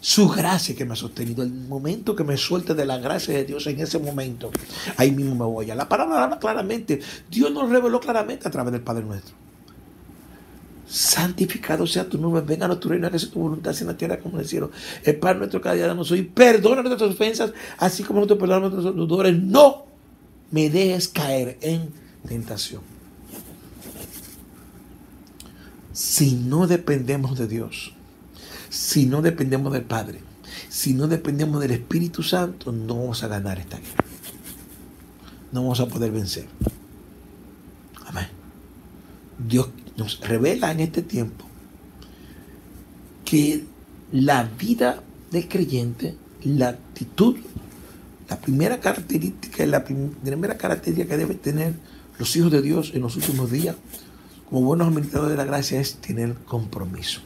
su 0.00 0.28
gracia 0.28 0.74
que 0.74 0.84
me 0.84 0.92
ha 0.92 0.96
sostenido. 0.96 1.42
El 1.42 1.52
momento 1.52 2.14
que 2.14 2.24
me 2.24 2.36
suelte 2.36 2.74
de 2.74 2.84
la 2.84 2.98
gracia 2.98 3.34
de 3.34 3.44
Dios, 3.44 3.66
en 3.66 3.80
ese 3.80 3.98
momento, 3.98 4.50
ahí 4.96 5.10
mismo 5.10 5.34
me 5.34 5.44
voy. 5.44 5.66
La 5.66 5.88
palabra 5.88 6.24
habla 6.24 6.38
claramente. 6.38 7.00
Dios 7.30 7.50
nos 7.50 7.68
reveló 7.70 8.00
claramente 8.00 8.46
a 8.46 8.50
través 8.50 8.72
del 8.72 8.82
Padre 8.82 9.04
nuestro. 9.04 9.34
Santificado 10.88 11.84
sea 11.86 12.08
tu 12.08 12.16
nombre, 12.16 12.42
venga 12.42 12.66
a 12.66 12.78
tu 12.78 12.88
reino, 12.88 13.10
sea 13.18 13.30
tu 13.30 13.40
voluntad 13.40 13.74
en 13.80 13.86
la 13.88 13.96
tierra 13.96 14.20
como 14.20 14.36
en 14.36 14.42
el 14.42 14.48
cielo. 14.48 14.70
El 15.02 15.16
Padre 15.16 15.38
nuestro 15.38 15.60
cada 15.60 15.74
día 15.74 15.88
danos 15.88 16.10
hoy, 16.12 16.22
perdona 16.22 16.82
nuestras 16.82 17.10
ofensas, 17.10 17.52
así 17.78 18.04
como 18.04 18.20
nosotros 18.20 18.38
perdonamos 18.38 18.72
nuestros 18.72 18.94
deudores. 18.94 19.36
No 19.36 19.86
me 20.52 20.70
dejes 20.70 21.08
caer 21.08 21.58
en 21.60 21.90
tentación. 22.28 22.82
Si 25.92 26.34
no 26.34 26.68
dependemos 26.68 27.36
de 27.36 27.48
Dios, 27.48 27.95
si 28.68 29.06
no 29.06 29.22
dependemos 29.22 29.72
del 29.72 29.82
Padre, 29.82 30.20
si 30.68 30.94
no 30.94 31.06
dependemos 31.08 31.60
del 31.60 31.72
Espíritu 31.72 32.22
Santo, 32.22 32.72
no 32.72 32.96
vamos 32.96 33.22
a 33.22 33.28
ganar 33.28 33.58
esta 33.58 33.78
guerra. 33.78 34.04
No 35.52 35.62
vamos 35.62 35.80
a 35.80 35.86
poder 35.86 36.10
vencer. 36.10 36.46
Amén. 38.06 38.28
Dios 39.38 39.68
nos 39.96 40.20
revela 40.20 40.70
en 40.70 40.80
este 40.80 41.02
tiempo 41.02 41.44
que 43.24 43.64
la 44.12 44.44
vida 44.44 45.02
del 45.30 45.48
creyente, 45.48 46.16
la 46.44 46.68
actitud, 46.68 47.36
la 48.28 48.38
primera 48.40 48.80
característica, 48.80 49.66
la 49.66 49.84
primera 49.84 50.56
característica 50.56 51.08
que 51.08 51.16
debe 51.16 51.34
tener 51.34 51.74
los 52.18 52.34
hijos 52.36 52.50
de 52.50 52.62
Dios 52.62 52.92
en 52.94 53.02
los 53.02 53.16
últimos 53.16 53.50
días, 53.50 53.76
como 54.48 54.62
buenos 54.62 54.88
administradores 54.88 55.36
de 55.36 55.44
la 55.44 55.44
gracia, 55.44 55.80
es 55.80 55.96
tener 55.96 56.34
compromiso. 56.34 57.20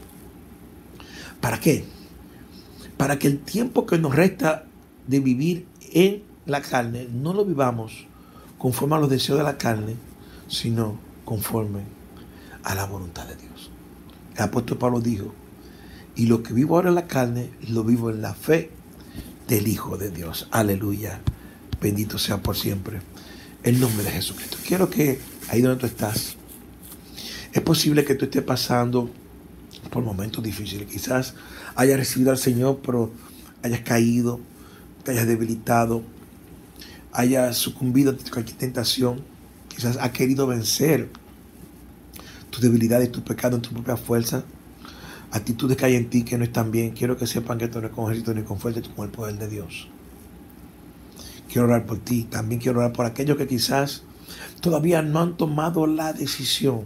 ¿Para 1.40 1.60
qué? 1.60 1.84
Para 2.96 3.18
que 3.18 3.28
el 3.28 3.38
tiempo 3.38 3.86
que 3.86 3.98
nos 3.98 4.14
resta 4.14 4.64
de 5.06 5.20
vivir 5.20 5.66
en 5.92 6.22
la 6.46 6.60
carne 6.60 7.08
no 7.12 7.32
lo 7.32 7.44
vivamos 7.44 8.06
conforme 8.58 8.96
a 8.96 8.98
los 8.98 9.10
deseos 9.10 9.38
de 9.38 9.44
la 9.44 9.56
carne, 9.58 9.96
sino 10.48 10.98
conforme 11.24 11.80
a 12.62 12.74
la 12.74 12.84
voluntad 12.84 13.26
de 13.26 13.36
Dios. 13.36 13.70
El 14.36 14.42
apóstol 14.42 14.78
Pablo 14.78 15.00
dijo, 15.00 15.34
y 16.14 16.26
lo 16.26 16.42
que 16.42 16.52
vivo 16.52 16.76
ahora 16.76 16.90
en 16.90 16.96
la 16.96 17.06
carne, 17.06 17.50
lo 17.68 17.84
vivo 17.84 18.10
en 18.10 18.20
la 18.20 18.34
fe 18.34 18.70
del 19.48 19.68
Hijo 19.68 19.96
de 19.96 20.10
Dios. 20.10 20.48
Aleluya. 20.50 21.20
Bendito 21.80 22.18
sea 22.18 22.42
por 22.42 22.56
siempre 22.56 23.00
el 23.62 23.80
nombre 23.80 24.04
de 24.04 24.10
Jesucristo. 24.10 24.58
Quiero 24.66 24.90
que 24.90 25.20
ahí 25.48 25.62
donde 25.62 25.80
tú 25.80 25.86
estás, 25.86 26.36
es 27.52 27.62
posible 27.62 28.04
que 28.04 28.14
tú 28.14 28.26
estés 28.26 28.42
pasando 28.42 29.10
por 29.88 30.02
momentos 30.04 30.42
difíciles. 30.42 30.90
Quizás 30.90 31.34
hayas 31.76 31.98
recibido 31.98 32.30
al 32.30 32.38
Señor, 32.38 32.80
pero 32.84 33.10
hayas 33.62 33.80
caído, 33.80 34.40
te 35.04 35.12
hayas 35.12 35.26
debilitado, 35.26 36.02
hayas 37.12 37.56
sucumbido 37.56 38.12
a 38.12 38.30
cualquier 38.30 38.58
tentación. 38.58 39.22
Quizás 39.68 39.96
has 39.96 40.10
querido 40.10 40.46
vencer 40.46 41.08
tu 42.50 42.60
debilidad 42.60 43.00
y 43.00 43.08
tu 43.08 43.22
pecado 43.22 43.56
en 43.56 43.62
tu 43.62 43.70
propia 43.70 43.96
fuerza. 43.96 44.44
Actitudes 45.32 45.76
que 45.76 45.86
hay 45.86 45.94
en 45.94 46.10
ti 46.10 46.24
que 46.24 46.36
no 46.36 46.44
están 46.44 46.70
bien. 46.70 46.90
Quiero 46.90 47.16
que 47.16 47.26
sepan 47.26 47.58
que 47.58 47.66
esto 47.66 47.80
no 47.80 47.86
es 47.86 47.92
con 47.92 48.04
ejército 48.06 48.34
ni 48.34 48.42
con 48.42 48.58
fuerza, 48.58 48.80
con 48.94 49.06
el 49.06 49.10
poder 49.10 49.38
de 49.38 49.48
Dios. 49.48 49.88
Quiero 51.48 51.68
orar 51.68 51.86
por 51.86 51.98
ti. 51.98 52.24
También 52.24 52.60
quiero 52.60 52.80
orar 52.80 52.92
por 52.92 53.06
aquellos 53.06 53.36
que 53.36 53.46
quizás 53.46 54.02
todavía 54.60 55.02
no 55.02 55.20
han 55.20 55.36
tomado 55.36 55.86
la 55.86 56.12
decisión 56.12 56.84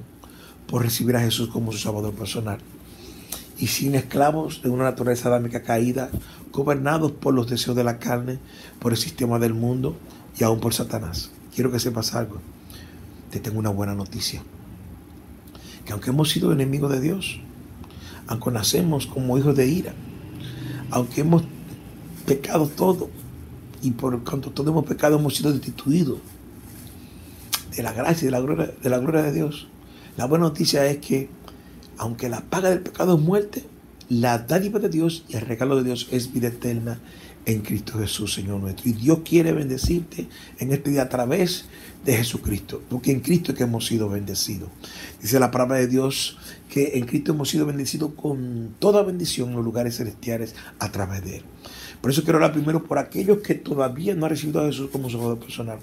por 0.66 0.83
recibir 0.83 1.16
a 1.16 1.20
Jesús 1.20 1.48
como 1.48 1.72
su 1.72 1.78
Salvador 1.78 2.14
personal. 2.14 2.59
Y 3.59 3.69
sin 3.69 3.95
esclavos 3.95 4.62
de 4.62 4.69
una 4.69 4.85
naturaleza 4.85 5.29
adámica 5.29 5.62
caída, 5.62 6.11
gobernados 6.53 7.12
por 7.12 7.35
los 7.35 7.49
deseos 7.49 7.77
de 7.77 7.85
la 7.85 7.99
carne, 7.99 8.38
por 8.81 8.93
el 8.93 8.99
sistema 8.99 9.38
del 9.38 9.55
mundo 9.55 9.97
y 10.38 10.45
aún 10.45 10.61
por 10.61 10.75
Satanás. 10.75 11.31
Quiero 11.55 11.71
que 11.71 11.79
sepas 11.79 12.14
algo. 12.14 12.40
Te 13.31 13.40
tengo 13.40 13.59
una 13.59 13.71
buena 13.71 13.95
noticia. 13.95 14.43
Que 15.85 15.93
aunque 15.93 16.11
hemos 16.11 16.31
sido 16.31 16.53
enemigos 16.53 16.90
de 16.90 17.01
Dios, 17.01 17.40
aunque 18.27 18.51
nacemos 18.51 19.07
como 19.07 19.38
hijos 19.38 19.57
de 19.57 19.67
ira, 19.69 19.95
aunque 20.90 21.21
hemos 21.21 21.45
pecado 22.27 22.67
todo, 22.69 23.11
y 23.83 23.90
por 23.90 24.23
cuanto 24.25 24.51
todos 24.51 24.71
hemos 24.71 24.87
pecado 24.87 25.19
hemos 25.19 25.37
sido 25.37 25.53
destituidos 25.53 26.19
de 27.77 27.83
la 27.83 27.93
gracia 27.93 28.25
y 28.25 28.27
de 28.27 28.31
la 28.31 28.40
gloria 28.40 28.73
de, 28.83 28.90
la 28.90 28.99
gloria 28.99 29.23
de 29.23 29.33
Dios. 29.33 29.69
La 30.17 30.27
buena 30.27 30.45
noticia 30.45 30.87
es 30.87 30.99
que 30.99 31.29
aunque 31.98 32.28
la 32.28 32.40
paga 32.40 32.70
del 32.70 32.80
pecado 32.80 33.16
es 33.16 33.22
muerte, 33.22 33.64
la 34.09 34.38
dádiva 34.38 34.78
de 34.78 34.88
Dios 34.88 35.24
y 35.28 35.37
el 35.37 35.42
regalo 35.42 35.76
de 35.76 35.85
Dios 35.85 36.09
es 36.11 36.33
vida 36.33 36.48
eterna 36.48 36.98
en 37.46 37.61
Cristo 37.61 37.98
Jesús, 37.98 38.35
Señor 38.35 38.61
nuestro. 38.61 38.88
Y 38.88 38.92
Dios 38.92 39.20
quiere 39.24 39.52
bendecirte 39.52 40.28
en 40.59 40.72
este 40.72 40.90
día 40.90 41.02
a 41.02 41.09
través 41.09 41.66
de 42.04 42.16
Jesucristo, 42.16 42.83
porque 42.88 43.12
en 43.12 43.20
Cristo 43.20 43.52
es 43.52 43.59
que 43.59 43.64
hemos 43.64 43.87
sido 43.87 44.09
bendecidos. 44.09 44.68
Dice 45.20 45.40
la 45.40 45.50
palabra 45.50 45.78
de 45.78 45.87
Dios 45.87 46.38
que 46.68 46.92
en 46.98 47.07
Cristo 47.07 47.33
hemos 47.33 47.48
sido 47.48 47.66
bendecidos 47.66 48.12
con 48.14 48.74
toda 48.78 49.02
bendición 49.02 49.50
en 49.50 49.57
los 49.57 49.64
lugares 49.64 49.96
celestiales 49.96 50.54
a 50.78 50.90
través 50.92 51.24
de 51.24 51.37
Él. 51.37 51.42
Por 52.00 52.11
eso 52.11 52.22
quiero 52.22 52.37
hablar 52.37 52.52
primero 52.52 52.85
por 52.85 52.98
aquellos 52.98 53.38
que 53.38 53.54
todavía 53.54 54.14
no 54.14 54.26
han 54.26 54.30
recibido 54.30 54.61
a 54.61 54.66
Jesús 54.66 54.90
como 54.90 55.09
Salvador 55.09 55.38
personal. 55.38 55.78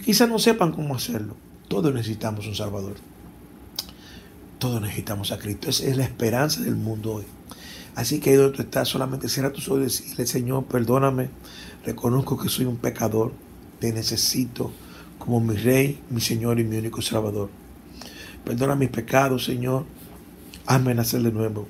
Y 0.00 0.04
quizás 0.04 0.28
no 0.28 0.38
sepan 0.38 0.72
cómo 0.72 0.94
hacerlo. 0.94 1.36
Todos 1.68 1.92
necesitamos 1.92 2.46
un 2.46 2.54
Salvador. 2.54 2.94
Todos 4.58 4.80
necesitamos 4.80 5.32
a 5.32 5.38
Cristo. 5.38 5.68
Esa 5.68 5.84
es 5.86 5.96
la 5.96 6.04
esperanza 6.04 6.60
del 6.62 6.76
mundo 6.76 7.14
hoy. 7.14 7.24
Así 7.94 8.20
que 8.20 8.30
ahí 8.30 8.36
donde 8.36 8.56
tú 8.56 8.62
estás, 8.62 8.88
solamente 8.88 9.28
cierra 9.28 9.52
tus 9.52 9.68
ojos 9.68 9.80
y 9.80 9.84
decirle, 9.84 10.26
Señor, 10.26 10.64
perdóname. 10.64 11.30
Reconozco 11.84 12.38
que 12.38 12.48
soy 12.48 12.66
un 12.66 12.76
pecador. 12.76 13.32
Te 13.80 13.92
necesito 13.92 14.72
como 15.18 15.40
mi 15.40 15.56
Rey, 15.56 16.00
mi 16.10 16.20
Señor 16.20 16.58
y 16.60 16.64
mi 16.64 16.76
único 16.76 17.02
Salvador. 17.02 17.50
Perdona 18.44 18.76
mis 18.76 18.90
pecados, 18.90 19.44
Señor. 19.44 19.84
Hazme 20.66 20.94
nacer 20.94 21.22
de 21.22 21.32
nuevo. 21.32 21.66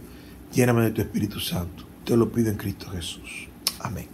Lléname 0.53 0.83
de 0.83 0.91
tu 0.91 1.01
Espíritu 1.01 1.41
Santo. 1.41 1.85
Te 2.05 2.17
lo 2.17 2.31
pido 2.31 2.51
en 2.51 2.57
Cristo 2.57 2.89
Jesús. 2.91 3.49
Amén. 3.81 4.07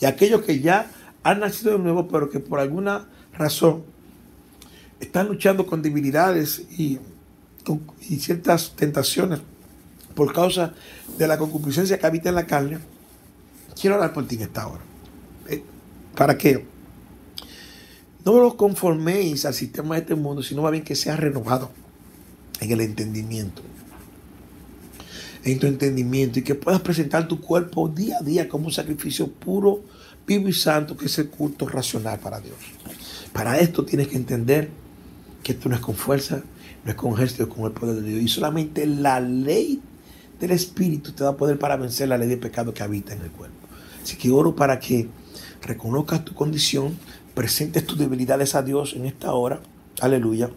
Y 0.00 0.06
aquellos 0.06 0.42
que 0.42 0.60
ya 0.60 0.90
han 1.22 1.40
nacido 1.40 1.72
de 1.72 1.78
nuevo, 1.78 2.08
pero 2.08 2.30
que 2.30 2.40
por 2.40 2.60
alguna 2.60 3.08
razón 3.32 3.84
están 5.00 5.28
luchando 5.28 5.66
con 5.66 5.82
debilidades 5.82 6.64
y, 6.78 6.98
y 8.08 8.16
ciertas 8.16 8.72
tentaciones 8.76 9.40
por 10.14 10.32
causa 10.32 10.74
de 11.18 11.28
la 11.28 11.38
concupiscencia 11.38 11.98
que 11.98 12.06
habita 12.06 12.28
en 12.28 12.34
la 12.34 12.46
carne, 12.46 12.78
quiero 13.80 13.96
hablar 13.96 14.12
por 14.12 14.26
ti 14.26 14.36
en 14.36 14.42
esta 14.42 14.66
hora. 14.66 14.82
Eh, 15.48 15.62
¿Para 16.16 16.36
qué? 16.36 16.64
No 18.24 18.40
los 18.40 18.54
conforméis 18.54 19.44
al 19.44 19.54
sistema 19.54 19.94
de 19.94 20.02
este 20.02 20.14
mundo, 20.14 20.42
sino 20.42 20.62
más 20.62 20.72
bien 20.72 20.84
que 20.84 20.96
sea 20.96 21.16
renovado 21.16 21.70
en 22.60 22.72
el 22.72 22.80
entendimiento 22.80 23.62
en 25.44 25.58
tu 25.58 25.66
entendimiento 25.66 26.38
y 26.38 26.42
que 26.42 26.54
puedas 26.54 26.80
presentar 26.80 27.28
tu 27.28 27.40
cuerpo 27.40 27.88
día 27.88 28.18
a 28.20 28.22
día 28.22 28.48
como 28.48 28.66
un 28.66 28.72
sacrificio 28.72 29.28
puro, 29.28 29.82
vivo 30.26 30.48
y 30.48 30.52
santo, 30.52 30.96
que 30.96 31.06
es 31.06 31.18
el 31.18 31.28
culto 31.28 31.66
racional 31.68 32.18
para 32.18 32.40
Dios. 32.40 32.56
Para 33.32 33.58
esto 33.58 33.84
tienes 33.84 34.08
que 34.08 34.16
entender 34.16 34.68
que 35.42 35.52
esto 35.52 35.68
no 35.68 35.74
es 35.76 35.80
con 35.80 35.94
fuerza, 35.94 36.42
no 36.88 36.92
es 36.92 36.96
con 36.96 37.12
ejército, 37.12 37.42
es 37.42 37.48
con 37.50 37.66
el 37.66 37.72
poder 37.72 37.96
de 37.96 38.08
Dios. 38.08 38.22
Y 38.22 38.28
solamente 38.28 38.86
la 38.86 39.20
ley 39.20 39.78
del 40.40 40.52
Espíritu 40.52 41.12
te 41.12 41.22
da 41.22 41.36
poder 41.36 41.58
para 41.58 41.76
vencer 41.76 42.08
la 42.08 42.16
ley 42.16 42.28
de 42.28 42.38
pecado 42.38 42.72
que 42.72 42.82
habita 42.82 43.12
en 43.12 43.20
el 43.20 43.30
cuerpo. 43.30 43.68
Así 44.02 44.16
que 44.16 44.30
oro 44.30 44.56
para 44.56 44.78
que 44.80 45.06
reconozcas 45.60 46.24
tu 46.24 46.32
condición, 46.32 46.98
presentes 47.34 47.84
tus 47.84 47.98
debilidades 47.98 48.54
a 48.54 48.62
Dios 48.62 48.94
en 48.94 49.04
esta 49.04 49.34
hora. 49.34 49.60
Aleluya 50.00 50.48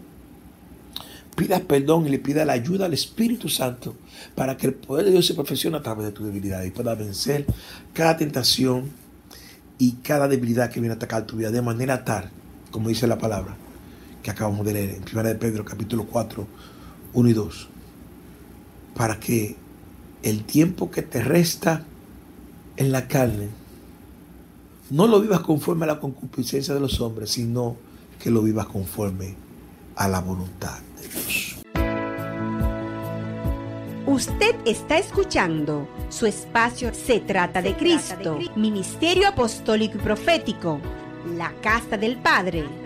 pidas 1.35 1.61
perdón 1.61 2.05
y 2.05 2.09
le 2.09 2.19
pidas 2.19 2.45
la 2.45 2.53
ayuda 2.53 2.85
al 2.85 2.93
Espíritu 2.93 3.49
Santo 3.49 3.95
para 4.35 4.57
que 4.57 4.67
el 4.67 4.73
poder 4.73 5.05
de 5.05 5.11
Dios 5.11 5.25
se 5.25 5.33
perfeccione 5.33 5.77
a 5.77 5.81
través 5.81 6.05
de 6.05 6.11
tu 6.11 6.25
debilidad 6.25 6.61
y 6.63 6.71
pueda 6.71 6.93
vencer 6.93 7.45
cada 7.93 8.17
tentación 8.17 8.91
y 9.79 9.93
cada 10.03 10.27
debilidad 10.27 10.69
que 10.69 10.81
viene 10.81 10.93
a 10.93 10.97
atacar 10.97 11.25
tu 11.25 11.37
vida 11.37 11.49
de 11.49 11.61
manera 11.61 12.03
tal, 12.03 12.29
como 12.69 12.89
dice 12.89 13.07
la 13.07 13.17
palabra 13.17 13.55
que 14.21 14.31
acabamos 14.31 14.65
de 14.65 14.73
leer 14.73 14.89
en 14.91 15.03
1 15.03 15.23
de 15.23 15.35
Pedro 15.35 15.65
capítulo 15.65 16.05
4, 16.05 16.47
1 17.13 17.29
y 17.29 17.33
2, 17.33 17.67
para 18.95 19.19
que 19.19 19.55
el 20.23 20.43
tiempo 20.43 20.91
que 20.91 21.01
te 21.01 21.23
resta 21.23 21.83
en 22.77 22.91
la 22.91 23.07
carne 23.07 23.49
no 24.89 25.07
lo 25.07 25.21
vivas 25.21 25.39
conforme 25.39 25.85
a 25.85 25.87
la 25.87 25.99
concupiscencia 25.99 26.73
de 26.73 26.79
los 26.79 26.99
hombres, 26.99 27.31
sino 27.31 27.77
que 28.21 28.29
lo 28.29 28.41
vivas 28.41 28.67
conforme 28.67 29.35
a 29.95 30.07
la 30.07 30.19
voluntad 30.19 30.79
de 31.01 31.07
Dios. 31.07 31.57
Usted 34.05 34.55
está 34.65 34.97
escuchando 34.97 35.87
su 36.09 36.25
espacio 36.25 36.93
Se 36.93 37.21
trata 37.21 37.61
de 37.61 37.75
Cristo, 37.75 38.39
Ministerio 38.57 39.27
Apostólico 39.29 39.97
y 39.97 40.01
Profético, 40.01 40.81
la 41.37 41.53
Casa 41.61 41.97
del 41.97 42.17
Padre. 42.17 42.80